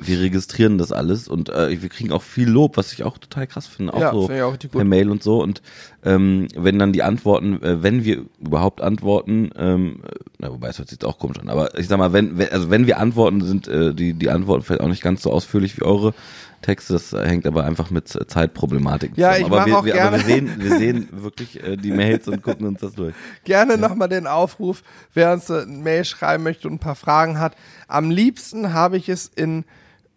[0.00, 3.46] wir registrieren das alles und äh, wir kriegen auch viel Lob, was ich auch total
[3.48, 4.84] krass finde, auch Ja, so ich auch per.
[4.84, 5.60] Mail und so und
[6.04, 10.00] ähm, wenn dann die Antworten, äh, wenn wir überhaupt antworten, ähm,
[10.38, 12.48] na, wobei es hört sich jetzt auch komisch an, aber ich sag mal, wenn, wenn
[12.50, 15.76] also wenn wir antworten, sind äh, die die Antworten vielleicht auch nicht ganz so ausführlich
[15.76, 16.14] wie eure
[16.62, 19.46] Texte, das äh, hängt aber einfach mit äh, Zeitproblematiken Ja, zusammen.
[19.52, 22.28] ich aber wir, auch wir, gerne- aber wir sehen, wir sehen wirklich äh, die Mails
[22.28, 23.14] und gucken uns das durch.
[23.44, 24.82] gerne nochmal den Aufruf,
[25.14, 27.56] wer uns eine Mail schreiben möchte und ein paar Fragen hat.
[27.88, 29.64] Am liebsten habe ich es in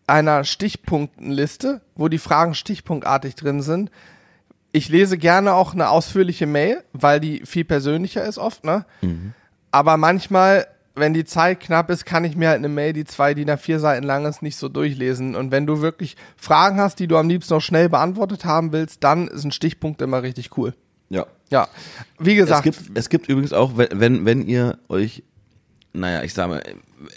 [0.07, 3.91] einer Stichpunktenliste, wo die Fragen stichpunktartig drin sind.
[4.71, 8.85] Ich lese gerne auch eine ausführliche Mail, weil die viel persönlicher ist oft, ne?
[9.71, 13.33] Aber manchmal, wenn die Zeit knapp ist, kann ich mir halt eine Mail, die zwei
[13.33, 15.35] DIN A4 Seiten lang ist, nicht so durchlesen.
[15.35, 19.03] Und wenn du wirklich Fragen hast, die du am liebsten noch schnell beantwortet haben willst,
[19.03, 20.73] dann sind Stichpunkte immer richtig cool.
[21.09, 21.25] Ja.
[21.49, 21.67] Ja,
[22.19, 25.23] wie Es gesagt, gibt, es gibt übrigens auch, wenn, wenn, ihr euch,
[25.91, 26.63] naja, ich sag mal,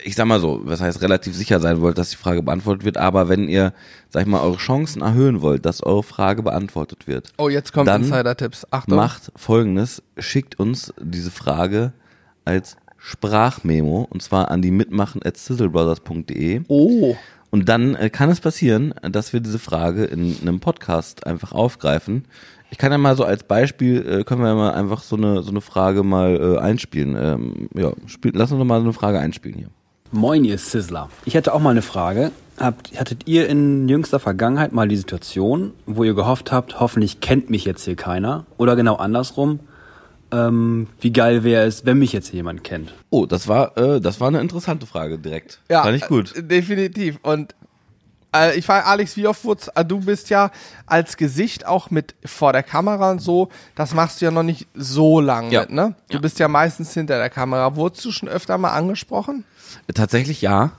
[0.03, 2.97] ich sag mal so, was heißt relativ sicher sein wollt, dass die Frage beantwortet wird,
[2.97, 3.73] aber wenn ihr,
[4.11, 7.89] sag ich mal, eure Chancen erhöhen wollt, dass eure Frage beantwortet wird, oh, jetzt kommt
[7.89, 8.67] Insider-Tipps.
[8.71, 8.97] Achtung.
[8.97, 11.93] macht folgendes, schickt uns diese Frage
[12.45, 17.17] als Sprachmemo und zwar an die mitmachen at sizzlebrothers.de Oh,
[17.55, 22.25] und dann äh, kann es passieren, dass wir diese Frage in einem Podcast einfach aufgreifen.
[22.75, 25.45] Ich kann ja mal so als Beispiel, äh, können wir ja mal einfach so eine,
[25.45, 27.17] so eine Frage mal äh, einspielen.
[27.17, 29.69] Ähm, ja, spiel, lass uns doch mal so eine Frage einspielen hier.
[30.11, 31.09] Moin, ihr Sizzler.
[31.25, 32.33] Ich hätte auch mal eine Frage.
[32.59, 37.49] Habt, hattet ihr in jüngster Vergangenheit mal die Situation, wo ihr gehofft habt, hoffentlich kennt
[37.49, 38.45] mich jetzt hier keiner?
[38.57, 39.61] Oder genau andersrum,
[40.33, 42.93] ähm, wie geil wäre es, wenn mich jetzt hier jemand kennt?
[43.09, 45.61] Oh, das war, äh, das war eine interessante Frage direkt.
[45.71, 45.85] ja.
[45.85, 46.35] Fand ich gut.
[46.37, 47.21] äh, Definitiv.
[47.23, 47.55] Und
[48.35, 50.51] äh, ich frage Alex, wie oft wurd's, äh, du bist ja
[50.87, 54.67] als Gesicht auch mit vor der Kamera und so, das machst du ja noch nicht
[54.75, 55.61] so lang Ja.
[55.63, 55.95] mit, ne?
[56.09, 56.21] Du Ja.
[56.21, 57.77] bist ja meistens hinter der Kamera.
[57.77, 59.45] Wurdest du schon öfter mal angesprochen?
[59.95, 60.73] Tatsächlich ja.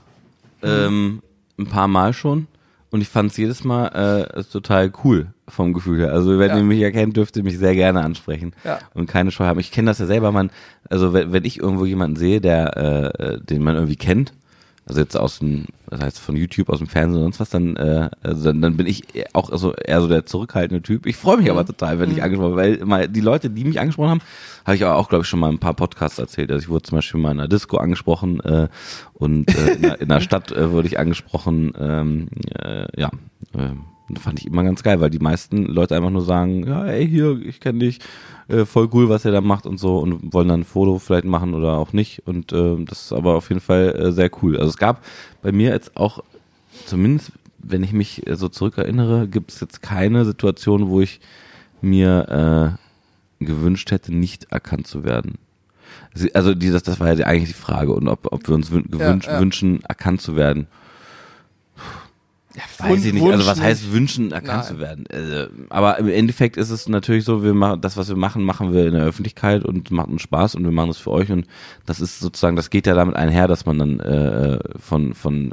[0.62, 1.22] Ähm,
[1.58, 2.46] ein paar Mal schon.
[2.90, 6.12] Und ich fand es jedes Mal äh, total cool vom Gefühl her.
[6.12, 6.56] Also wenn Ja.
[6.56, 8.78] ihr mich erkennt, dürft ihr mich sehr gerne ansprechen Ja.
[8.94, 9.60] und keine Scheu haben.
[9.60, 10.50] Ich kenne das ja selber, man,
[10.88, 14.32] also wenn, wenn ich irgendwo jemanden sehe, der, äh, äh, den man irgendwie kennt,
[14.86, 17.74] also jetzt aus dem, das heißt von YouTube, aus dem Fernsehen und sonst was, dann,
[17.74, 21.06] äh, also dann, dann bin ich auch so eher so der zurückhaltende Typ.
[21.06, 23.80] Ich freue mich aber total, wenn ich angesprochen werde, weil mal die Leute, die mich
[23.80, 24.20] angesprochen haben,
[24.64, 26.52] habe ich aber auch, glaube ich, schon mal ein paar Podcasts erzählt.
[26.52, 28.68] Also ich wurde zum Beispiel mal in einer Disco angesprochen äh,
[29.14, 31.72] und äh, in, einer, in einer Stadt äh, wurde ich angesprochen.
[31.76, 33.10] Ähm, äh, ja,
[33.54, 33.70] äh,
[34.14, 37.40] fand ich immer ganz geil, weil die meisten Leute einfach nur sagen, ja, ey, hier,
[37.44, 37.98] ich kenne dich,
[38.48, 41.24] äh, voll cool, was er da macht und so und wollen dann ein Foto vielleicht
[41.24, 42.22] machen oder auch nicht.
[42.26, 44.56] Und äh, das ist aber auf jeden Fall äh, sehr cool.
[44.56, 45.04] Also es gab
[45.42, 46.22] bei mir jetzt auch,
[46.86, 51.20] zumindest wenn ich mich äh, so zurückerinnere, gibt es jetzt keine Situation, wo ich
[51.80, 52.78] mir
[53.40, 55.38] äh, gewünscht hätte, nicht erkannt zu werden.
[56.32, 59.26] Also dieses, das war ja eigentlich die Frage und ob, ob wir uns wün gewünsch,
[59.26, 59.38] ja.
[59.38, 60.66] wünschen, erkannt zu werden.
[62.78, 63.22] Weiß Wun- ich nicht.
[63.22, 64.74] Wunsch Also was heißt wünschen, erkannt Nein.
[64.74, 65.06] zu werden?
[65.06, 68.72] Äh, aber im Endeffekt ist es natürlich so, wir machen das, was wir machen, machen
[68.72, 71.46] wir in der Öffentlichkeit und macht uns Spaß und wir machen es für euch und
[71.84, 75.52] das ist sozusagen, das geht ja damit einher, dass man dann äh, von von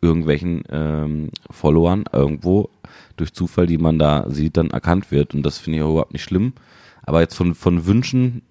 [0.00, 2.70] irgendwelchen ähm, Followern irgendwo
[3.16, 6.12] durch Zufall, die man da sieht, dann erkannt wird und das finde ich auch überhaupt
[6.12, 6.52] nicht schlimm.
[7.02, 8.42] Aber jetzt von von Wünschen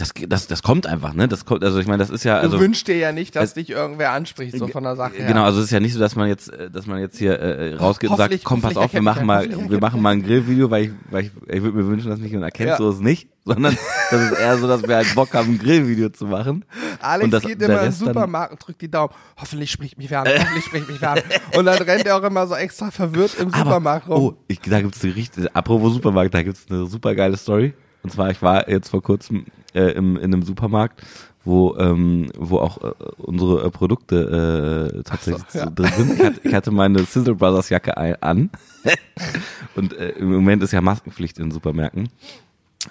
[0.00, 1.28] das, das, das kommt einfach, ne?
[1.28, 3.44] Das kommt, also ich meine, das ist ja, also du wünschst dir ja nicht, dass
[3.50, 5.26] es- dich irgendwer anspricht, so von der Sache her.
[5.26, 7.38] Genau, also es ist ja nicht so, dass man jetzt, äh, dass man jetzt hier
[7.38, 10.70] äh, rausgeht und sagt, komm, pass auf, wir machen mal, wir machen mal ein Grillvideo,
[10.70, 12.76] weil ich, weil ich, ich würde mir wünschen, dass mich jemand erkennt, Ja.
[12.78, 13.76] so ist es nicht, sondern
[14.10, 16.64] das ist eher so, dass wir halt Bock haben, ein Grillvideo zu machen.
[17.00, 19.12] Alex und das, geht immer in den Supermarkt und drückt die Daumen.
[19.38, 21.18] Hoffentlich spricht mich wer an, hoffentlich spricht mich wer an.
[21.56, 24.34] Und dann rennt er auch immer so extra verwirrt im Supermarkt Aber, rum.
[24.38, 27.74] oh, ich, da gibt's eine richtig, apropos Supermarkt, da gibt's eine super geile Story.
[28.02, 29.44] Und zwar, ich war jetzt vor kurzem
[29.74, 31.02] äh, im, in einem Supermarkt,
[31.44, 35.66] wo, ähm, wo auch äh, unsere äh, Produkte äh, tatsächlich so, ja.
[35.66, 36.12] drin sind.
[36.12, 38.50] Ich hatte, ich hatte meine Sizzle Brothers Jacke ein, an.
[39.74, 42.08] Und äh, im Moment ist ja Maskenpflicht in Supermärkten.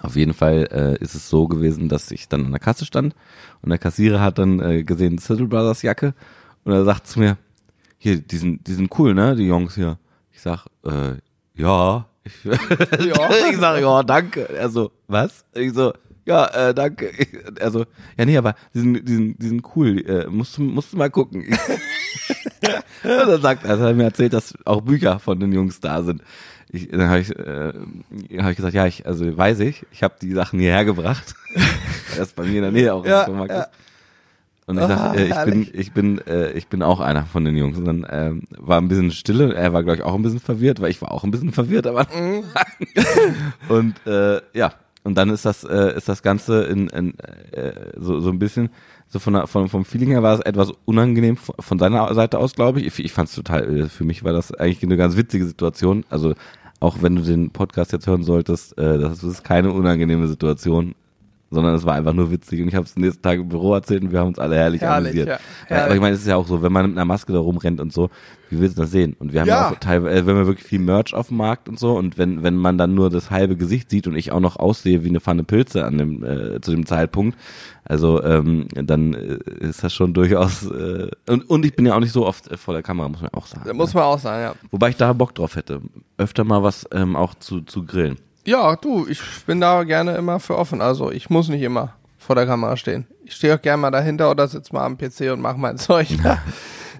[0.02, 3.16] Auf jeden Fall äh, ist es so gewesen, dass ich dann an der Kasse stand
[3.62, 6.14] und der Kassierer hat dann äh, gesehen, Sizzle Brothers Jacke
[6.64, 7.38] und er sagt zu mir,
[7.98, 9.98] hier, die sind, die sind cool, ne, die Jungs hier.
[10.32, 11.16] Ich sag, äh,
[11.56, 12.06] ja.
[12.24, 13.30] Ich, Ja.
[13.50, 14.48] ich sag, ja, danke.
[14.48, 15.44] Er so, was?
[15.54, 15.92] Ich so,
[16.30, 17.10] ja, äh, danke.
[17.18, 17.28] Ich,
[17.60, 17.86] er so,
[18.18, 20.98] ja, nee, aber die sind, die sind, die sind cool, äh, musst, du, musst du
[20.98, 21.44] mal gucken.
[21.48, 21.58] und
[23.04, 26.04] dann sagt er, also er hat mir erzählt, dass auch Bücher von den Jungs da
[26.04, 26.22] sind.
[26.72, 27.74] Ich, dann habe ich, äh,
[28.38, 31.34] hab ich gesagt, ja, ich, also weiß ich, ich habe die Sachen hierher gebracht.
[32.16, 33.62] er ist bei mir in der Nähe auch Ja, Supermarkt ja.
[33.62, 33.70] ist.
[34.68, 37.44] Und ich sag, Ah, äh, ich bin, ich bin, äh, ich bin auch einer von
[37.44, 37.76] den Jungs.
[37.80, 39.56] Und dann ähm, war ein bisschen Stille.
[39.56, 41.88] Er war, glaube ich, auch ein bisschen verwirrt, weil ich war auch ein bisschen verwirrt,
[41.88, 42.44] aber Mhm.
[43.70, 44.74] und äh, ja,
[45.10, 48.70] und dann ist das, äh, ist das Ganze in, in äh, so, so ein bisschen,
[49.08, 52.38] so von, der, von vom Feeling her war es etwas unangenehm von, von seiner Seite
[52.38, 52.86] aus, glaube ich.
[52.86, 56.06] Ich, ich fand es total, äh, für mich war das eigentlich eine ganz witzige Situation.
[56.12, 56.36] Also
[56.80, 60.94] auch wenn du den Podcast jetzt hören solltest, äh, das ist keine unangenehme Situation,
[61.50, 62.62] sondern es war einfach nur witzig.
[62.62, 64.82] Und ich habe es nächsten Tag im Büro erzählt und wir haben uns alle herrlich,
[64.82, 65.28] Herrlich, amüsiert.
[65.28, 65.34] ja.
[65.34, 65.96] Ja, aber Herrlich.
[65.96, 67.92] ich meine, es ist ja auch so, wenn man mit einer Maske da rumrennt und
[67.92, 68.12] so,
[68.50, 69.16] wie willst du das sehen?
[69.20, 69.70] Und wir haben ja, Ja.
[69.72, 72.56] auch teilweise, wenn wir wirklich viel Merch auf dem Markt und so, und wenn, wenn
[72.56, 75.44] man dann nur das halbe Gesicht sieht und ich auch noch aussehe wie eine Pfanne
[75.44, 77.38] Pilze an dem, äh, zu dem Zeitpunkt,
[77.86, 82.00] also ähm, dann äh, ist das schon durchaus äh, und, und ich bin ja auch
[82.00, 83.76] nicht so oft äh, vor der Kamera, muss man auch sagen.
[83.78, 84.54] Muss man auch sagen, ja.
[84.72, 85.82] Wobei ich da Bock drauf hätte,
[86.18, 88.18] öfter mal was ähm, auch zu, zu grillen.
[88.46, 90.82] Ja, du, ich bin da gerne immer für offen.
[90.82, 93.06] Also ich muss nicht immer vor der Kamera stehen.
[93.24, 96.08] Ich stehe auch gerne mal dahinter oder sitze mal am PC und mache mein Zeug.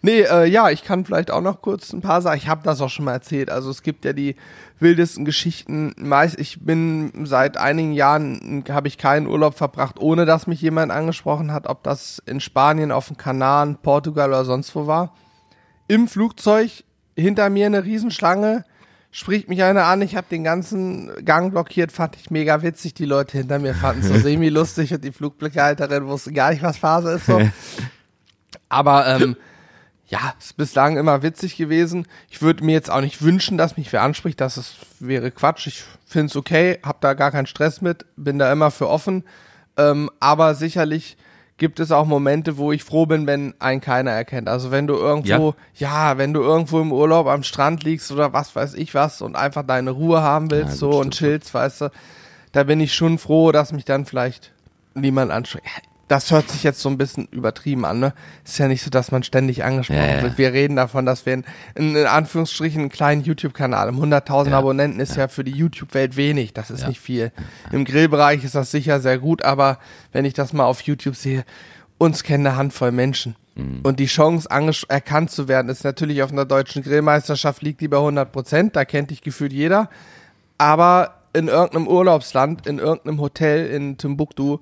[0.02, 2.38] nee, äh, ja, ich kann vielleicht auch noch kurz ein paar sagen.
[2.38, 3.50] Ich habe das auch schon mal erzählt.
[3.50, 4.36] Also es gibt ja die
[4.80, 5.94] wildesten Geschichten.
[5.98, 10.92] Meist, ich bin seit einigen Jahren, habe ich keinen Urlaub verbracht, ohne dass mich jemand
[10.92, 15.14] angesprochen hat, ob das in Spanien, auf den Kanaren, Portugal oder sonst wo war.
[15.88, 16.84] Im Flugzeug
[17.16, 18.64] hinter mir eine Riesenschlange,
[19.12, 22.94] spricht mich einer an, ich habe den ganzen Gang blockiert, fand ich mega witzig.
[22.94, 26.78] Die Leute hinter mir fanden es so semi-lustig und die Flugbegleiterin wusste gar nicht, was
[26.78, 27.26] Phase ist.
[27.26, 27.42] So.
[28.70, 29.36] Aber ähm,
[30.10, 32.08] ja, ist bislang immer witzig gewesen.
[32.30, 35.68] Ich würde mir jetzt auch nicht wünschen, dass mich wer anspricht, das ist, wäre Quatsch.
[35.68, 39.24] Ich finde es okay, habe da gar keinen Stress mit, bin da immer für offen.
[39.78, 41.16] Ähm, aber sicherlich
[41.58, 44.50] gibt es auch Momente, wo ich froh bin, wenn einen keiner erkennt.
[44.50, 48.56] Also wenn du irgendwo, ja, wenn du irgendwo im Urlaub am Strand liegst oder was
[48.56, 51.92] weiß ich was und einfach deine Ruhe haben willst Ja, so und chillst, weißt du,
[52.52, 54.52] da bin ich schon froh, dass mich dann vielleicht
[54.96, 55.66] niemand anspricht.
[56.10, 58.14] Das hört sich jetzt so ein bisschen übertrieben an, ne?
[58.44, 60.24] Ist ja nicht so, dass man ständig angesprochen Ja, ja.
[60.24, 60.38] wird.
[60.38, 61.44] Wir reden davon, dass wir in,
[61.76, 64.04] in, Anführungsstrichen einen kleinen YouTube-Kanal haben.
[64.04, 64.58] 100.000 Ja.
[64.58, 65.28] Abonnenten ist ja.
[65.28, 66.54] für die YouTube-Welt wenig.
[66.54, 67.32] Das ist nicht viel.
[67.72, 69.78] Im Grillbereich ist das sicher sehr gut, aber
[70.12, 71.46] wenn ich das mal auf YouTube sehe,
[72.00, 73.36] uns kennen eine Handvoll Menschen.
[73.54, 73.82] Mhm.
[73.84, 74.50] Und die Chance,
[74.90, 78.76] erkannt zu werden, ist natürlich auf einer deutschen Grillmeisterschaft liegt die bei 100 Prozent.
[78.76, 79.90] Da kennt dich gefühlt jeder.
[80.58, 84.58] Aber in irgendeinem Urlaubsland, in irgendeinem Hotel in Timbuktu,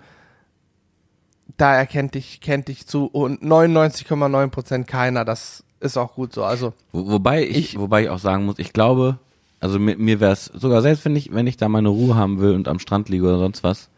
[1.57, 5.25] da erkennt dich, kennt dich zu und 99,9 Prozent keiner.
[5.25, 6.43] Das ist auch gut so.
[6.43, 9.19] Also, Wo, wobei ich, Ich- wobei ich auch sagen muss, ich glaube,
[9.59, 12.39] also mir, mir wäre es sogar selbst wenn ich, wenn ich da meine Ruhe haben
[12.39, 13.89] will und am Strand liege oder sonst was,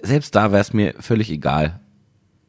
[0.00, 1.80] selbst da wäre es mir völlig egal,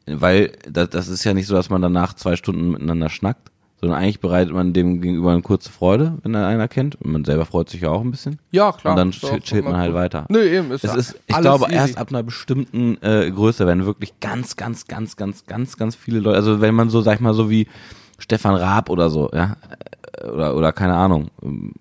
[0.06, 3.50] weil das, das ist ja nicht so, dass man danach zwei Stunden miteinander schnackt,
[3.80, 7.24] sondern eigentlich bereitet man dem gegenüber eine kurze Freude, wenn er einer kennt und man
[7.24, 8.38] selber freut sich ja auch ein bisschen.
[8.50, 8.92] ja, klar.
[8.92, 9.94] Und dann chill- chillt man halt cool.
[9.96, 10.26] weiter.
[10.28, 11.74] Nö, eben, ist Es ist, ich glaube, easy.
[11.74, 16.20] erst ab einer bestimmten äh, Größe werden wirklich ganz, ganz, ganz, ganz, ganz, ganz viele
[16.20, 17.66] Leute, also wenn man so, sag ich mal, so wie
[18.18, 19.56] Stefan Raab oder so, ja,
[20.20, 21.72] äh, oder, oder keine Ahnung, ähm,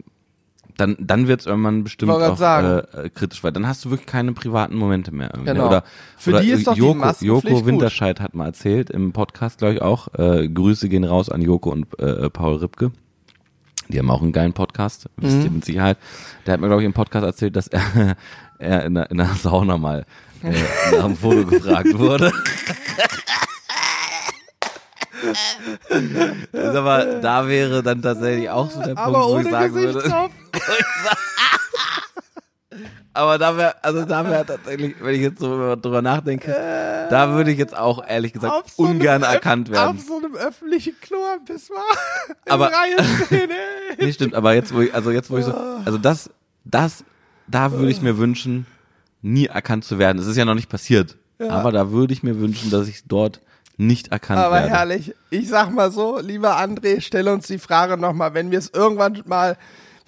[0.80, 4.08] dann, dann wird es irgendwann bestimmt auch äh, äh, kritisch, weil dann hast du wirklich
[4.08, 5.30] keine privaten Momente mehr.
[5.34, 5.68] Irgendwie, Genau.
[5.68, 5.84] Oder,
[6.18, 7.66] Für oder die ist doch die Joko, Maskenpflicht Joko gut.
[7.66, 11.72] Winterscheid hat mal erzählt, im Podcast, glaube ich auch, äh, Grüße gehen raus an Joko
[11.72, 12.92] und äh, Paul Ripke.
[13.90, 15.44] Die haben auch einen geilen Podcast, wisst Mhm.
[15.46, 15.98] ihr mit Sicherheit.
[16.46, 17.82] Der hat mir, glaube ich, im Podcast erzählt, dass er,
[18.60, 20.06] er in, der, in der Sauna mal
[20.44, 20.54] äh,
[20.96, 22.32] nach einem Foto gefragt wurde.
[26.52, 30.30] Das aber da wäre dann tatsächlich auch so der Punkt, wo ich sagen würde.
[33.14, 36.52] Aber da wäre, also da wäre tatsächlich, wenn ich jetzt so drüber nachdenke,
[37.10, 39.98] da würde ich jetzt auch ehrlich gesagt so ungern erkannt werden.
[39.98, 41.82] Auf so einem öffentlichen Klo am Pissoir.
[42.46, 42.72] In Aber-.
[44.00, 46.30] Nee, stimmt, aber jetzt, wo ich, also jetzt, wo ich so, also das,
[46.64, 47.04] das,
[47.48, 48.66] da würde ich mir wünschen,
[49.22, 50.20] nie erkannt zu werden.
[50.20, 51.18] Es ist ja noch nicht passiert.
[51.40, 53.42] Aber da würde ich mir wünschen, dass ich dort
[53.78, 54.70] nicht erkannt Aber werde.
[54.70, 55.16] herrlich.
[55.30, 59.22] Ich sag mal so, lieber André, stell uns die Frage nochmal, wenn wir es irgendwann
[59.26, 59.58] mal,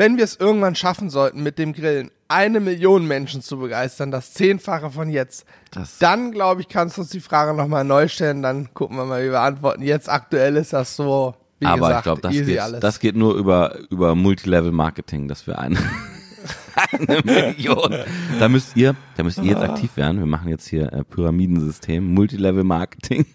[0.02, 4.34] wenn wir es irgendwann schaffen sollten mit dem Grillen, eine Million Menschen zu begeistern, das
[4.34, 8.42] Zehnfache von jetzt, Das- dann glaube ich, kannst du uns die Frage nochmal neu stellen,
[8.42, 9.84] dann gucken wir mal, wie wir antworten.
[9.84, 12.80] Jetzt aktuell ist das so, wie aber gesagt, ich glaube, das geht, alles.
[12.80, 15.78] das geht nur über, über Multilevel-Marketing, dass wir einen,
[16.76, 17.94] eine Million.
[18.40, 20.18] Da müsst ihr, da müsst ihr jetzt aktiv werden.
[20.18, 23.28] Wir machen jetzt hier äh, Pyramidensystem, Multilevel Marketing.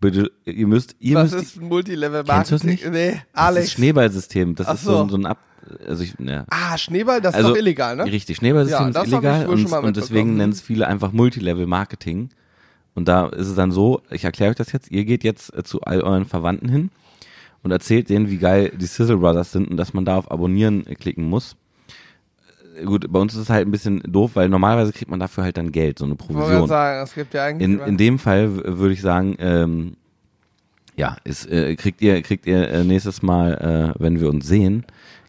[0.00, 2.90] Bitte, ihr müsst, ihr Was müsst, ist ein Multilevel Kennst du das Marketing?
[2.92, 2.92] nicht?
[2.92, 3.66] Nee, das Alex.
[3.66, 4.54] ist Schneeballsystem.
[4.54, 5.02] Das Ach ist so, so.
[5.02, 5.38] ein- so ein Ab,
[5.86, 6.44] also ich, ja.
[6.50, 8.04] ah, Schneeball, das ist Also, doch illegal, ne?
[8.06, 12.30] Richtig, Schneeballsystem Ja, ist das illegal und, und deswegen nennen es viele einfach Multilevel Marketing.
[12.94, 15.62] Und da ist es dann so, ich erkläre euch das jetzt, ihr geht jetzt äh,
[15.62, 16.90] zu all euren Verwandten hin
[17.62, 20.86] und erzählt denen, wie geil die Sizzle Brothers sind und dass man da auf Abonnieren
[20.86, 21.56] äh, klicken muss.
[22.84, 25.56] Gut, bei uns ist es halt ein bisschen doof, weil normalerweise kriegt man dafür halt
[25.56, 26.68] dann Geld, so eine Ich Provision.
[26.68, 27.68] sagen, es gibt ja eigentlich.
[27.68, 29.96] In, in dem Fall würde ich sagen, ähm,
[30.96, 34.84] ja, ist, äh, kriegt ihr, kriegt ihr äh, nächstes Mal, äh, wenn wir uns sehen,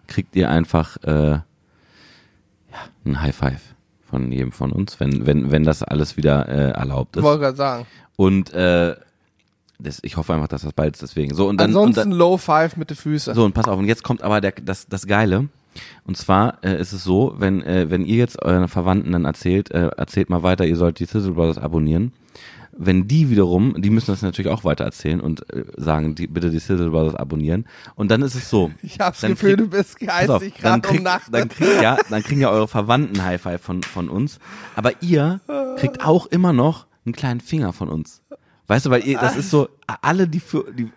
[0.07, 1.43] kriegt ihr einfach äh, ja,
[3.05, 3.61] ein High Five
[4.09, 7.41] von jedem von uns, wenn, wenn, wenn das alles wieder äh, erlaubt ich wollte ist.
[7.45, 7.85] gerade sagen.
[8.17, 8.95] Und äh,
[9.79, 11.33] das, ich hoffe einfach, dass das bald ist deswegen.
[11.33, 13.33] So, und dann, und Ansonsten dann Low Five mit den Füßen.
[13.33, 15.47] so, und pass auf, und jetzt kommt aber der, das, das Geile.
[16.05, 19.71] Und zwar äh, ist es so, wenn, äh, wenn ihr jetzt euren Verwandten dann erzählt,
[19.71, 22.13] äh, erzählt mal weiter, ihr sollt die Sizzle Brothers abonnieren.
[22.77, 26.49] Wenn die wiederum, die müssen das natürlich auch weiter erzählen und äh, sagen, die, bitte
[26.49, 27.65] die Sizzle Brothers abonnieren.
[27.95, 28.71] Und dann ist es so.
[28.81, 31.27] Ich hab's dann Gefühl, krieg- du bist geistig gerade um Nacht.
[31.31, 34.39] dann kriegt ja, dann kriegen ja eure Verwandten High Five von, von uns.
[34.75, 35.41] Aber ihr
[35.77, 38.21] kriegt auch immer noch einen kleinen Finger von uns.
[38.67, 39.67] Weißt du, weil ihr, das ist so,
[40.01, 40.89] alle, die für, die,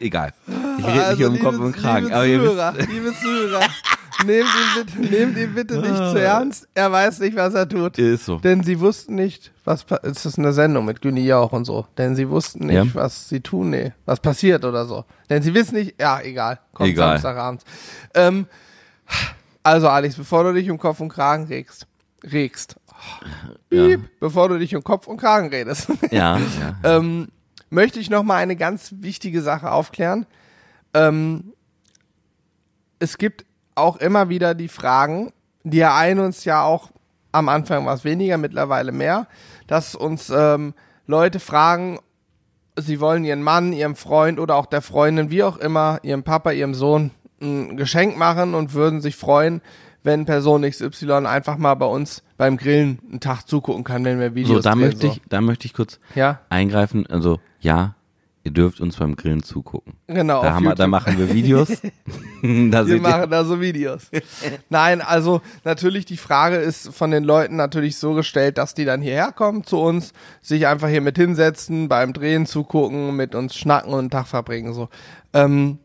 [0.00, 0.32] egal.
[0.78, 2.06] Ich rede nicht um den Kopf und den Kragen.
[2.06, 3.60] liebe Aber ihr wisst, Zuhörer, liebe Zuhörer,
[4.26, 6.68] nehmt ihn bitte, nehmt ihn bitte nicht zu ernst.
[6.74, 7.98] Er weiß nicht, was er tut.
[7.98, 8.38] ist so.
[8.38, 11.86] Denn sie wussten nicht, was es ist eine Sendung mit Günni Jauch und so.
[11.98, 12.94] Denn sie wussten nicht, Ja.
[12.94, 15.04] was sie tun, nee, was passiert oder so.
[15.28, 17.12] Denn sie wissen nicht, ja, egal, kommt Egal.
[17.18, 17.62] Samstagabend.
[18.14, 18.46] Ähm,
[19.62, 21.86] also Alex, bevor du dich um Kopf und Kragen regst,
[22.24, 22.76] regst,
[23.70, 23.86] Ja.
[23.86, 26.40] piep, bevor du dich um Kopf und Kragen redest, Ja, ja.
[26.96, 27.28] ähm,
[27.70, 30.26] möchte ich noch mal eine ganz wichtige Sache aufklären.
[30.92, 31.52] Ähm,
[32.98, 33.44] es gibt
[33.80, 35.32] auch immer wieder die Fragen,
[35.64, 36.90] die ereilen uns ja auch
[37.32, 39.26] am Anfang was weniger, mittlerweile mehr,
[39.66, 40.74] dass uns ähm,
[41.06, 41.98] Leute fragen,
[42.76, 46.50] sie wollen ihren Mann, ihrem Freund oder auch der Freundin, wie auch immer, ihrem Papa,
[46.52, 47.10] ihrem Sohn
[47.40, 49.62] ein Geschenk machen und würden sich freuen,
[50.02, 54.34] wenn Person XY einfach mal bei uns beim Grillen einen Tag zugucken kann, wenn wir
[54.34, 57.06] Videos So, da drehen, möchte ich, da möchte ich kurz Ja, eingreifen.
[57.06, 57.94] Also, ja,
[58.42, 59.94] ihr dürft uns beim Grillen zugucken.
[60.06, 60.42] genau.
[60.42, 61.68] Da, haben wir, da machen wir Videos.
[62.42, 64.10] Wir machen da so Videos.
[64.70, 69.02] Nein, also natürlich die Frage ist von den Leuten natürlich so gestellt, dass die dann
[69.02, 73.92] hierher kommen zu uns, sich einfach hier mit hinsetzen, beim Drehen zugucken, mit uns schnacken
[73.92, 74.72] und einen Tag verbringen.
[74.72, 74.88] So.
[75.34, 75.78] Ähm,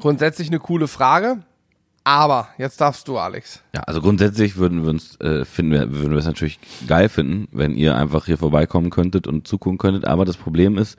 [0.00, 1.38] grundsätzlich eine coole Frage,
[2.04, 3.62] aber jetzt darfst du, Alex.
[3.74, 7.48] ja, also grundsätzlich würden wir uns, äh, finden wir, würden wir es natürlich geil finden,
[7.52, 10.04] wenn ihr einfach hier vorbeikommen könntet und zugucken könntet.
[10.04, 10.98] Aber das Problem ist,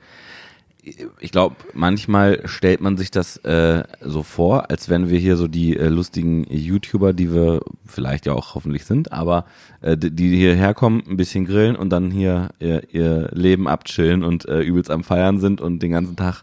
[1.20, 5.48] ich glaube, manchmal stellt man sich das äh, so vor, als wenn wir hier so
[5.48, 9.46] die äh, lustigen YouTuber, die wir vielleicht ja auch hoffentlich sind, aber
[9.80, 14.22] äh, die, die hierher kommen, ein bisschen grillen und dann hier ihr, ihr Leben abchillen
[14.22, 16.42] und äh, übelst am Feiern sind und den ganzen Tag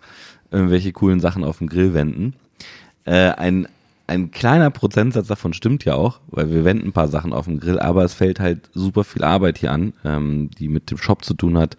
[0.51, 2.33] irgendwelche coolen Sachen auf dem Grill wenden.
[3.05, 3.67] Äh, ein,
[4.07, 7.59] ein kleiner Prozentsatz davon stimmt ja auch, weil wir wenden ein paar Sachen auf dem
[7.59, 11.23] Grill, aber es fällt halt super viel Arbeit hier an, ähm, die mit dem Shop
[11.23, 11.77] zu tun hat,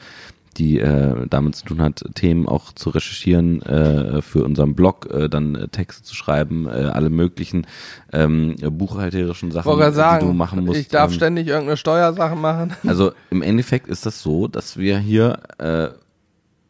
[0.56, 5.28] die äh, damit zu tun hat, Themen auch zu recherchieren, äh, für unseren Blog äh,
[5.28, 7.66] dann äh, Texte zu schreiben, äh, alle möglichen
[8.12, 10.80] ähm, buchhalterischen Sachen, gerade die sagen, du machen musst.
[10.80, 12.72] ich darf ähm, ständig irgendeine Steuersache machen.
[12.86, 15.88] also im Endeffekt ist das so, dass wir hier, äh,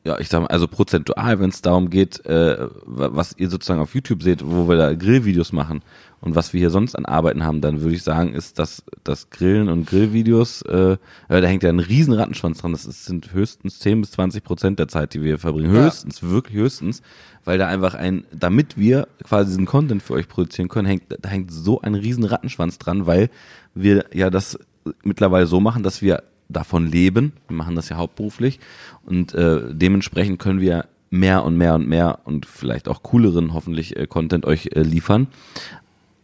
[0.06, 3.94] ja, ich sag mal, also prozentual, wenn es darum geht, wa- was ihr sozusagen auf
[3.94, 5.80] YouTube seht, wo wir da Grillvideos machen
[6.24, 9.28] und was wir hier sonst an Arbeiten haben, dann würde ich sagen, ist das das
[9.28, 10.96] Grillen und Grillvideos, äh,
[11.28, 12.72] da hängt ja ein riesen Rattenschwanz dran.
[12.72, 15.74] Das ist, sind höchstens 10 bis 20 Prozent der Zeit, die wir verbringen.
[15.74, 15.84] Ja.
[15.84, 17.02] Höchstens, wirklich höchstens,
[17.44, 21.28] weil da einfach ein, damit wir quasi diesen Content für euch produzieren können, hängt, da
[21.28, 23.28] hängt so ein riesen Rattenschwanz dran, weil
[23.74, 24.58] wir ja das
[25.02, 27.34] mittlerweile so machen, dass wir davon leben.
[27.48, 28.60] Wir machen das ja hauptberuflich
[29.04, 33.96] und äh, dementsprechend können wir mehr und mehr und mehr und vielleicht auch cooleren hoffentlich
[33.96, 35.28] äh, Content euch äh, liefern.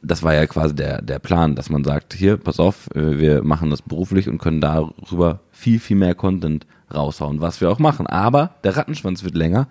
[0.03, 3.42] Das war ja quasi der, der Plan, dass man sagt, hier, pass auf, äh, wir
[3.42, 8.07] machen das beruflich und können darüber viel, viel mehr Content raushauen, was wir auch machen.
[8.07, 9.68] Aber der Rattenschwanz wird länger,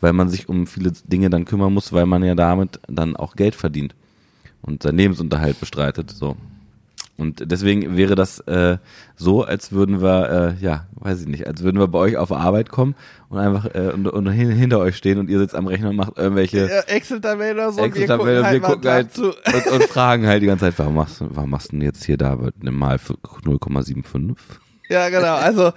[0.00, 3.36] weil man sich um viele Dinge dann kümmern muss, weil man ja damit dann auch
[3.36, 3.94] Geld verdient
[4.62, 6.10] und seinen Lebensunterhalt bestreitet.
[6.10, 6.36] So.
[7.20, 8.78] Und deswegen wäre das äh,
[9.14, 12.32] so, als würden wir, äh, ja, weiß ich nicht, als würden wir bei euch auf
[12.32, 12.94] Arbeit kommen
[13.28, 15.96] und einfach äh, und, und hin, hinter euch stehen und ihr sitzt am Rechner und
[15.96, 17.82] macht irgendwelche Ja, Excel-Tabelle oder so.
[17.82, 19.26] Excel-Tabellen und wir gucken mal halt zu.
[19.28, 22.04] und, und fragen halt die ganze Zeit, warum machst du, warum machst du denn jetzt
[22.04, 24.36] hier da Mal für 0,75?
[24.88, 25.36] Ja, genau.
[25.36, 25.72] Also,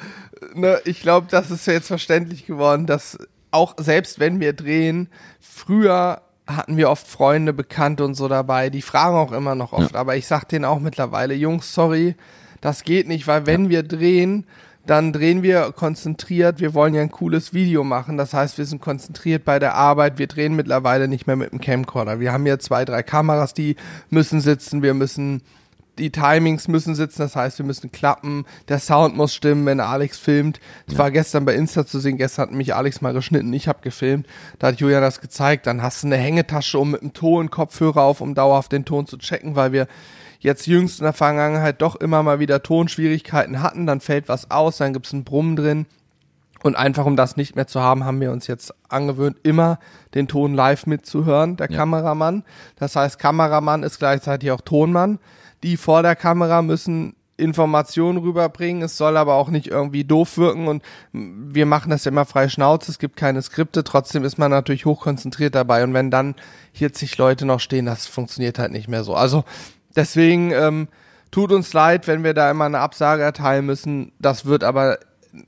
[0.56, 3.18] ne, ich glaube, das ist jetzt verständlich geworden, dass
[3.52, 8.82] auch selbst wenn wir drehen, früher hatten wir oft Freunde, Bekannte und so dabei, die
[8.82, 12.16] fragen auch immer noch oft, aber ich sag denen auch mittlerweile, Jungs, sorry,
[12.62, 14.46] das geht nicht, weil wenn wir drehen,
[14.86, 18.82] dann drehen wir konzentriert, wir wollen ja ein cooles Video machen, das heißt, wir sind
[18.82, 22.20] konzentriert bei der Arbeit, wir drehen mittlerweile nicht mehr mit dem Camcorder.
[22.20, 23.78] Wir haben hier zwei, drei Kameras, die
[24.10, 25.42] müssen sitzen, wir müssen
[25.98, 30.18] die Timings müssen sitzen, das heißt, wir müssen klappen, der Sound muss stimmen, wenn Alex
[30.18, 30.60] filmt.
[30.88, 33.80] Es war gestern bei Insta zu sehen, gestern hat mich Alex mal geschnitten, ich habe
[33.82, 34.28] gefilmt,
[34.60, 38.02] da hat Julian das gezeigt, dann hast du eine Hängetasche um mit einem Ton, Kopfhörer
[38.02, 39.88] auf, um dauerhaft den Ton zu checken, weil wir
[40.40, 44.78] jetzt jüngst in der Vergangenheit doch immer mal wieder Tonschwierigkeiten hatten, dann fällt was aus,
[44.78, 45.86] dann gibt's einen Brummen drin.
[46.64, 49.80] Und einfach um das nicht mehr zu haben, haben wir uns jetzt angewöhnt, immer
[50.16, 51.78] den Ton live mitzuhören, der Ja.
[51.78, 52.46] Kameramann.
[52.78, 55.20] Das heißt, Kameramann ist gleichzeitig auch Tonmann.
[55.64, 58.84] Die vor der Kamera müssen Informationen rüberbringen.
[58.84, 62.48] Es soll aber auch nicht irgendwie doof wirken und wir machen das ja immer frei
[62.48, 62.92] Schnauze.
[62.92, 63.84] Es gibt keine Skripte.
[63.84, 65.84] Trotzdem ist man natürlich hochkonzentriert dabei.
[65.84, 66.36] Und wenn dann
[66.72, 69.16] hier zig Leute noch stehen, das funktioniert halt nicht mehr so.
[69.16, 69.44] Also
[69.96, 70.88] deswegen ähm,
[71.32, 74.12] tut uns leid, wenn wir da immer eine Absage erteilen müssen.
[74.20, 75.00] Das wird aber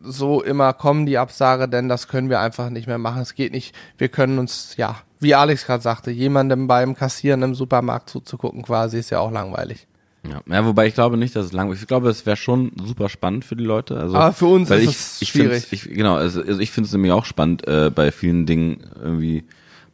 [0.02, 3.22] so immer kommen, die Absage, denn das können wir einfach nicht mehr machen.
[3.22, 3.76] Es geht nicht.
[4.00, 8.98] Wir können uns, ja, wie Alex gerade sagte, jemandem beim Kassieren im Supermarkt zuzugucken quasi,
[8.98, 9.88] ist ja auch langweilig.
[10.30, 10.42] Ja.
[10.48, 13.46] ja, wobei ich glaube nicht, dass es langweilig Ich glaube, es wäre schon super spannend
[13.46, 13.98] für die Leute.
[14.00, 15.68] Also, Aber für uns weil ist ich, es ich schwierig.
[15.72, 19.44] Ich, genau, also, also ich finde es nämlich auch spannend, äh, bei vielen Dingen irgendwie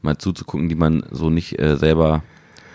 [0.02, 2.24] mal zuzugucken, die man so nicht äh, selber,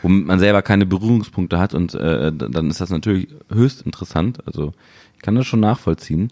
[0.02, 4.38] womit man selber keine Berührungspunkte hat und äh, dann ist das natürlich höchst interessant.
[4.46, 4.72] Also
[5.16, 6.30] ich kann das schon nachvollziehen.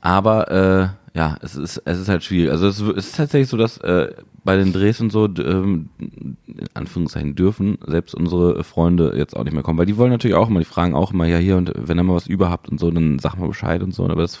[0.00, 2.50] Aber äh, ja, es ist, es ist halt schwierig.
[2.50, 4.12] Also es ist tatsächlich so, dass äh,
[4.44, 6.36] bei den Drehs und so, ähm, in
[6.72, 10.48] Anführungszeichen dürfen selbst unsere Freunde jetzt auch nicht mehr kommen, weil die wollen natürlich auch
[10.48, 12.80] immer, die fragen auch immer, ja hier und wenn ihr mal was über habt und
[12.80, 14.40] so, dann sag mal Bescheid und so, aber das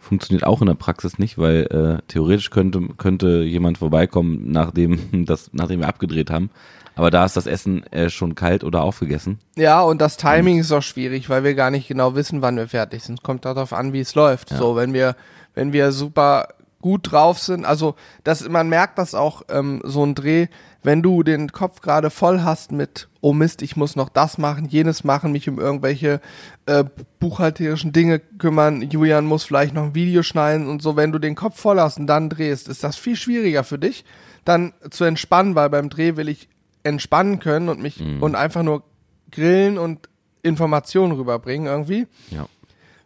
[0.00, 5.50] funktioniert auch in der Praxis nicht, weil äh, theoretisch könnte könnte jemand vorbeikommen, nachdem das
[5.52, 6.50] nachdem wir abgedreht haben,
[6.94, 9.38] aber da ist das Essen äh, schon kalt oder aufgegessen.
[9.56, 12.68] Ja, und das Timing ist auch schwierig, weil wir gar nicht genau wissen, wann wir
[12.68, 13.22] fertig sind.
[13.22, 14.50] Kommt darauf an, wie es läuft.
[14.50, 15.16] So, wenn wir,
[15.54, 16.48] wenn wir super
[16.80, 17.94] gut drauf sind, also
[18.24, 20.48] das, man merkt das auch, ähm, so ein Dreh,
[20.82, 24.66] wenn du den Kopf gerade voll hast mit, oh Mist, ich muss noch das machen,
[24.66, 26.20] jenes machen, mich um irgendwelche
[26.66, 26.84] äh,
[27.20, 31.36] buchhalterischen Dinge kümmern, Julian muss vielleicht noch ein Video schneiden und so, wenn du den
[31.36, 34.04] Kopf voll hast und dann drehst, ist das viel schwieriger für dich,
[34.44, 36.48] dann zu entspannen, weil beim Dreh will ich
[36.82, 38.82] entspannen können und mich und einfach nur
[39.30, 40.08] grillen und
[40.42, 42.08] Informationen rüberbringen irgendwie.
[42.30, 42.46] Ja.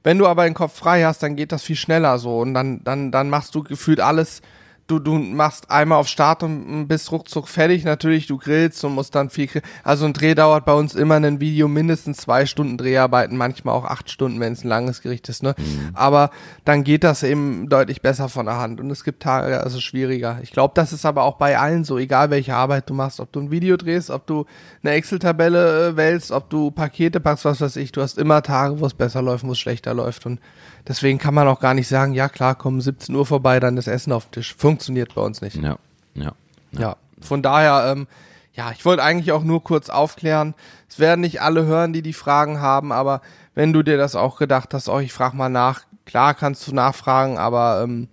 [0.06, 2.80] Wenn du aber den Kopf frei hast, dann geht das viel schneller so und dann,
[2.84, 4.40] dann, dann machst du gefühlt alles.
[4.86, 7.84] Du, du machst einmal auf Start und bist ruckzuck fertig.
[7.84, 9.48] Natürlich, du grillst und musst dann viel.
[9.82, 13.84] Also ein Dreh dauert bei uns immer ein Video mindestens zwei Stunden Dreharbeiten, manchmal auch
[13.84, 15.42] acht Stunden, wenn es ein langes Gericht ist.
[15.42, 15.56] Ne?
[15.92, 16.30] Aber
[16.64, 20.38] dann geht das eben deutlich besser von der Hand und es gibt Tage, es schwieriger.
[20.42, 23.32] Ich glaube, das ist aber auch bei allen so, egal welche Arbeit du machst, ob
[23.32, 24.46] du ein Video drehst, ob du
[24.84, 27.90] eine Excel-Tabelle äh, wählst, ob du Pakete packst, was weiß ich.
[27.90, 30.40] Du hast immer Tage, wo es besser läuft, wo es schlechter läuft und
[30.86, 33.88] deswegen kann man auch gar nicht sagen, ja klar, komm 17 Uhr vorbei, dann das
[33.88, 34.54] Essen auf den Tisch.
[34.76, 35.56] Funktioniert bei uns nicht.
[35.56, 35.78] Ja.
[36.14, 36.32] Ja.
[36.72, 38.06] Ja, von daher, ähm,
[38.52, 40.54] ja, ich wollte eigentlich auch nur kurz aufklären.
[40.86, 43.22] Es werden nicht alle hören, die die Fragen haben, aber
[43.54, 46.74] wenn du dir das auch gedacht hast, oh, ich frage mal nach, klar kannst du
[46.74, 48.08] nachfragen, aber ähm,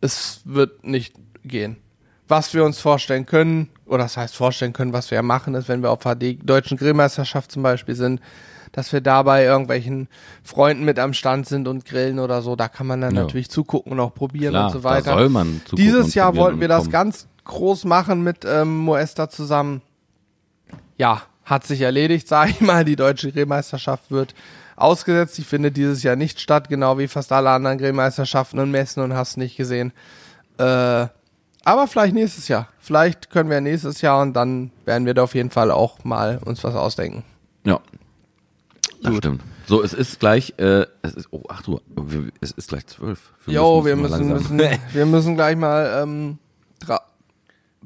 [0.00, 1.76] es wird nicht gehen.
[2.26, 5.68] Was wir uns vorstellen können, oder das heißt vorstellen können, was wir ja machen, ist,
[5.68, 8.22] wenn wir auf HD Deutschen Grillmeisterschaft zum Beispiel sind,
[8.78, 10.06] dass wir dabei irgendwelchen
[10.44, 13.22] Freunden mit am Stand sind und grillen oder so, da kann man dann Ja.
[13.22, 15.10] natürlich zugucken und auch probieren Klar, und so weiter.
[15.10, 19.82] da soll man Dieses Jahr wollten wir das ganz groß machen mit ähm, Moesta zusammen.
[20.96, 22.84] Ja, hat sich erledigt, sag ich mal.
[22.84, 24.34] Die deutsche Grillmeisterschaft wird
[24.76, 25.36] ausgesetzt.
[25.38, 29.12] Die findet dieses Jahr nicht statt, genau wie fast alle anderen Grillmeisterschaften und Messen und
[29.14, 29.92] hast nicht gesehen.
[30.58, 30.62] Äh,
[31.64, 32.68] aber vielleicht nächstes Jahr.
[32.78, 36.38] Vielleicht können wir nächstes Jahr und dann werden wir da auf jeden Fall auch mal
[36.44, 37.24] uns was ausdenken.
[37.64, 37.80] Ja.
[39.02, 39.42] Das stimmt.
[39.66, 41.80] So, es ist gleich, äh, es ist, oh, ach du,
[42.40, 43.32] es ist gleich zwölf.
[43.46, 44.60] Jo, wir müssen, müssen,
[44.92, 46.38] wir müssen gleich mal ähm,
[46.80, 47.00] dra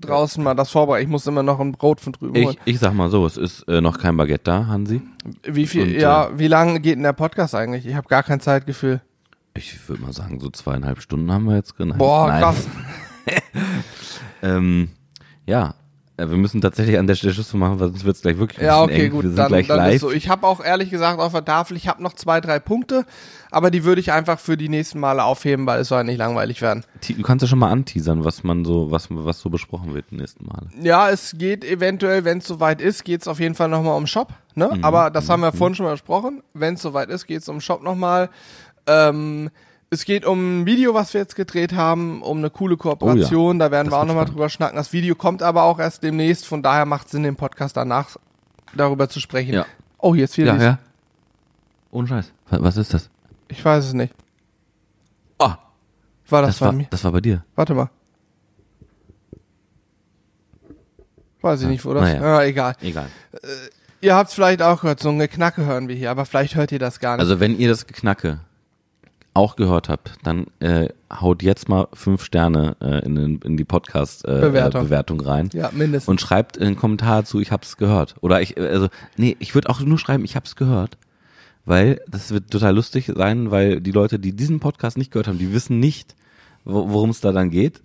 [0.00, 1.04] draußen mal das vorbereiten.
[1.04, 2.56] Ich muss immer noch ein Brot von drüben holen.
[2.64, 5.00] Ich, ich sag mal so, es ist äh, noch kein Baguette da, Hansi.
[5.44, 7.86] Wie viel, Und, ja, wie lange geht denn der Podcast eigentlich?
[7.86, 9.00] Ich habe gar kein Zeitgefühl.
[9.54, 11.94] Ich würde mal sagen, so zweieinhalb Stunden haben wir jetzt drin.
[11.98, 12.42] Boah, Nein.
[12.42, 12.66] krass.
[14.42, 14.88] Ähm,
[15.46, 15.74] ja,
[16.22, 18.60] äh, wir müssen tatsächlich an der Stelle Schluss machen, weil sonst wird es gleich wirklich
[18.60, 19.10] ein Ja, okay, eng.
[19.12, 19.94] gut, Wir sind dann, gleich dann live.
[19.94, 20.10] ist so.
[20.10, 23.04] Ich habe auch ehrlich gesagt auf der Tafel, ich habe noch zwei, drei Punkte,
[23.50, 26.18] aber die würde ich einfach für die nächsten Male aufheben, weil es soll ja nicht
[26.18, 26.84] langweilig werden.
[27.08, 30.16] Du kannst ja schon mal anteasern, was man so, was, was so besprochen wird die
[30.16, 30.68] nächsten Male.
[30.80, 34.06] Ja, es geht eventuell, wenn es soweit ist, geht es auf jeden Fall nochmal um
[34.06, 34.32] Shop.
[34.54, 34.70] Ne?
[34.74, 36.42] Mhm, Aber das haben wir vorhin schon mal besprochen.
[36.54, 38.28] Wenn es soweit ist, geht es um Shop nochmal.
[38.86, 39.50] Ähm,
[39.92, 43.58] es geht um ein Video, was wir jetzt gedreht haben, um eine coole Kooperation.
[43.58, 44.76] Da werden wir auch nochmal drüber schnacken.
[44.76, 46.46] Das Video kommt aber auch erst demnächst.
[46.46, 48.16] Von daher macht es Sinn, den Podcast danach
[48.74, 49.52] darüber zu sprechen.
[49.52, 49.66] Ja.
[49.98, 50.52] Oh, jetzt wieder.
[50.52, 50.78] Ja, dies- ja.
[51.90, 52.32] Ohne Scheiß.
[52.48, 53.10] Was, ist das?
[53.48, 54.14] Ich weiß es nicht.
[55.38, 55.50] Oh,
[56.30, 56.86] War das, das bei war, mir?
[56.88, 57.44] das war bei dir.
[57.54, 57.90] Warte mal.
[61.42, 62.02] Weiß ich nicht, wo das.
[62.04, 62.22] Naja.
[62.22, 62.76] Ja, egal.
[62.80, 63.08] Egal.
[64.00, 66.78] Ihr habt vielleicht auch gehört, so eine Knacke hören wir hier, aber vielleicht hört ihr
[66.78, 67.20] das gar nicht.
[67.20, 68.40] Also wenn ihr das Geknacke
[69.34, 73.64] auch gehört habt, dann äh, haut jetzt mal fünf Sterne äh, in, den- in die
[73.64, 75.48] Podcast-Bewertung äh, rein.
[75.54, 76.08] ja, mindestens.
[76.08, 78.14] Und schreibt einen Kommentar zu, ich hab's gehört.
[78.20, 80.98] Oder ich, also, nee, ich würde auch nur schreiben, ich hab's gehört.
[81.64, 85.38] Weil das wird total lustig sein, weil die Leute, die diesen Podcast nicht gehört haben,
[85.38, 86.14] die wissen nicht,
[86.64, 87.80] wo- worum es da dann geht.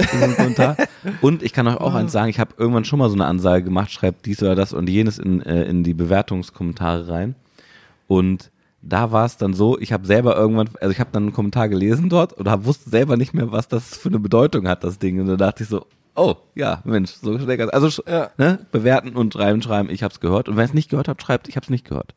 [1.22, 3.64] Und ich kann euch auch eins sagen, ich habe irgendwann schon mal so eine Ansage
[3.64, 7.36] gemacht, schreibt dies oder das und jenes in, äh, in die Bewertungskommentare rein.
[8.08, 8.52] Und
[8.90, 11.68] da war es dann so, ich habe selber irgendwann, also ich habe dann einen Kommentar
[11.70, 14.98] gelesen dort und hab, wusste selber nicht mehr, was das für eine Bedeutung hat, das
[15.00, 15.20] Ding.
[15.20, 15.86] Und dann dachte ich so,
[16.16, 17.70] oh, ja, Mensch, so schnell.
[17.72, 18.30] Also Ja.
[18.38, 20.48] ne, bewerten und schreiben, schreiben, ich hab's gehört.
[20.50, 22.16] Und wenn es nicht gehört habt, schreibt, ich hab's nicht gehört.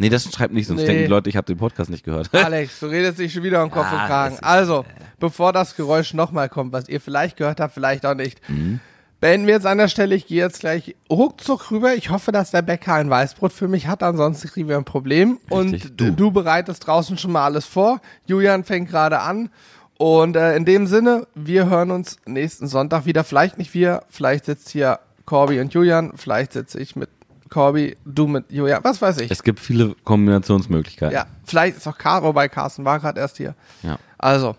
[0.00, 0.86] Nee, das schreibt nicht, sonst Nee.
[0.86, 2.30] denken die Leute, ich habe den Podcast nicht gehört.
[2.32, 4.36] Alex, du redest dich schon wieder um Kopf Ah, und Kragen.
[4.42, 4.84] Also,
[5.18, 8.80] bevor das Geräusch nochmal kommt, was ihr vielleicht gehört habt, vielleicht auch nicht, Mhm.
[9.20, 10.14] Beenden wir jetzt an der Stelle.
[10.14, 11.94] Ich gehe jetzt gleich ruckzuck rüber.
[11.94, 15.38] Ich hoffe, dass der Bäcker ein Weißbrot für mich hat, ansonsten kriegen wir ein Problem.
[15.50, 16.12] Richtig, und du.
[16.12, 16.30] du.
[16.30, 18.00] bereitest draußen schon mal alles vor.
[18.26, 19.50] Julian fängt gerade an.
[19.98, 23.24] Und äh, in dem Sinne, wir hören uns nächsten Sonntag wieder.
[23.24, 27.10] Vielleicht nicht wir, vielleicht sitzt hier Corby und Julian, vielleicht sitze ich mit
[27.50, 29.30] Corby, du mit Julian, was weiß ich.
[29.30, 31.14] Es gibt viele Kombinationsmöglichkeiten.
[31.14, 33.54] Ja, vielleicht ist auch Caro bei Carsten, war gerade erst hier.
[33.82, 33.98] ja.
[34.18, 34.56] Also,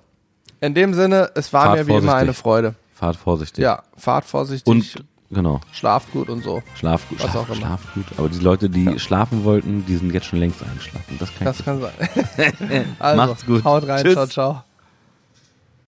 [0.61, 2.21] in dem Sinne, es war Fahrt mir wie immer vorsichtig.
[2.21, 2.75] eine Freude.
[2.99, 3.63] Fahrt vorsichtig.
[3.63, 6.61] Ja, fahrt vorsichtig, Und, genau, schlaft gut und so.
[6.75, 7.23] schlaf gut.
[7.23, 7.55] Was Schlaf, auch immer.
[7.67, 8.05] schlaf gut.
[8.17, 11.15] Aber die Leute, die schlafen wollten, die sind jetzt schon längst eingeschlafen.
[11.17, 11.93] Das kann Das kann sein.
[12.99, 13.63] also, Macht's gut.
[13.63, 14.13] Haut rein, Tschüss.
[14.15, 14.63] ciao, ciao.